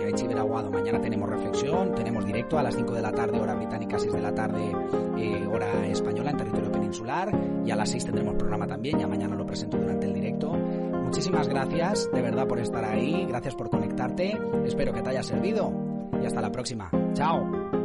eh, 0.08 0.12
Aichiber 0.12 0.38
Aguado. 0.38 0.70
Mañana 0.70 1.00
tenemos 1.00 1.28
reflexión, 1.28 1.94
tenemos 1.94 2.24
directo 2.24 2.58
a 2.58 2.62
las 2.62 2.74
5 2.74 2.92
de 2.92 3.02
la 3.02 3.12
tarde, 3.12 3.40
hora 3.40 3.54
británica, 3.54 3.98
6 3.98 4.12
de 4.12 4.20
la 4.20 4.34
tarde, 4.34 4.72
eh, 5.16 5.46
hora 5.46 5.86
española 5.86 6.30
en 6.30 6.36
territorio 6.36 6.72
peninsular. 6.72 7.30
Y 7.64 7.70
a 7.70 7.76
las 7.76 7.90
6 7.90 8.06
tendremos 8.06 8.34
programa 8.34 8.66
también, 8.66 8.98
ya 8.98 9.06
mañana 9.06 9.36
lo 9.36 9.46
presento 9.46 9.76
durante 9.76 10.06
el 10.06 10.14
directo. 10.14 10.50
Muchísimas 10.50 11.48
gracias, 11.48 12.10
de 12.12 12.22
verdad, 12.22 12.46
por 12.46 12.58
estar 12.58 12.84
ahí, 12.84 13.24
gracias 13.26 13.54
por 13.54 13.70
conectarte. 13.70 14.38
Espero 14.64 14.92
que 14.92 15.02
te 15.02 15.10
haya 15.10 15.22
servido 15.22 15.72
y 16.22 16.26
hasta 16.26 16.40
la 16.40 16.50
próxima. 16.50 16.90
Chao. 17.14 17.77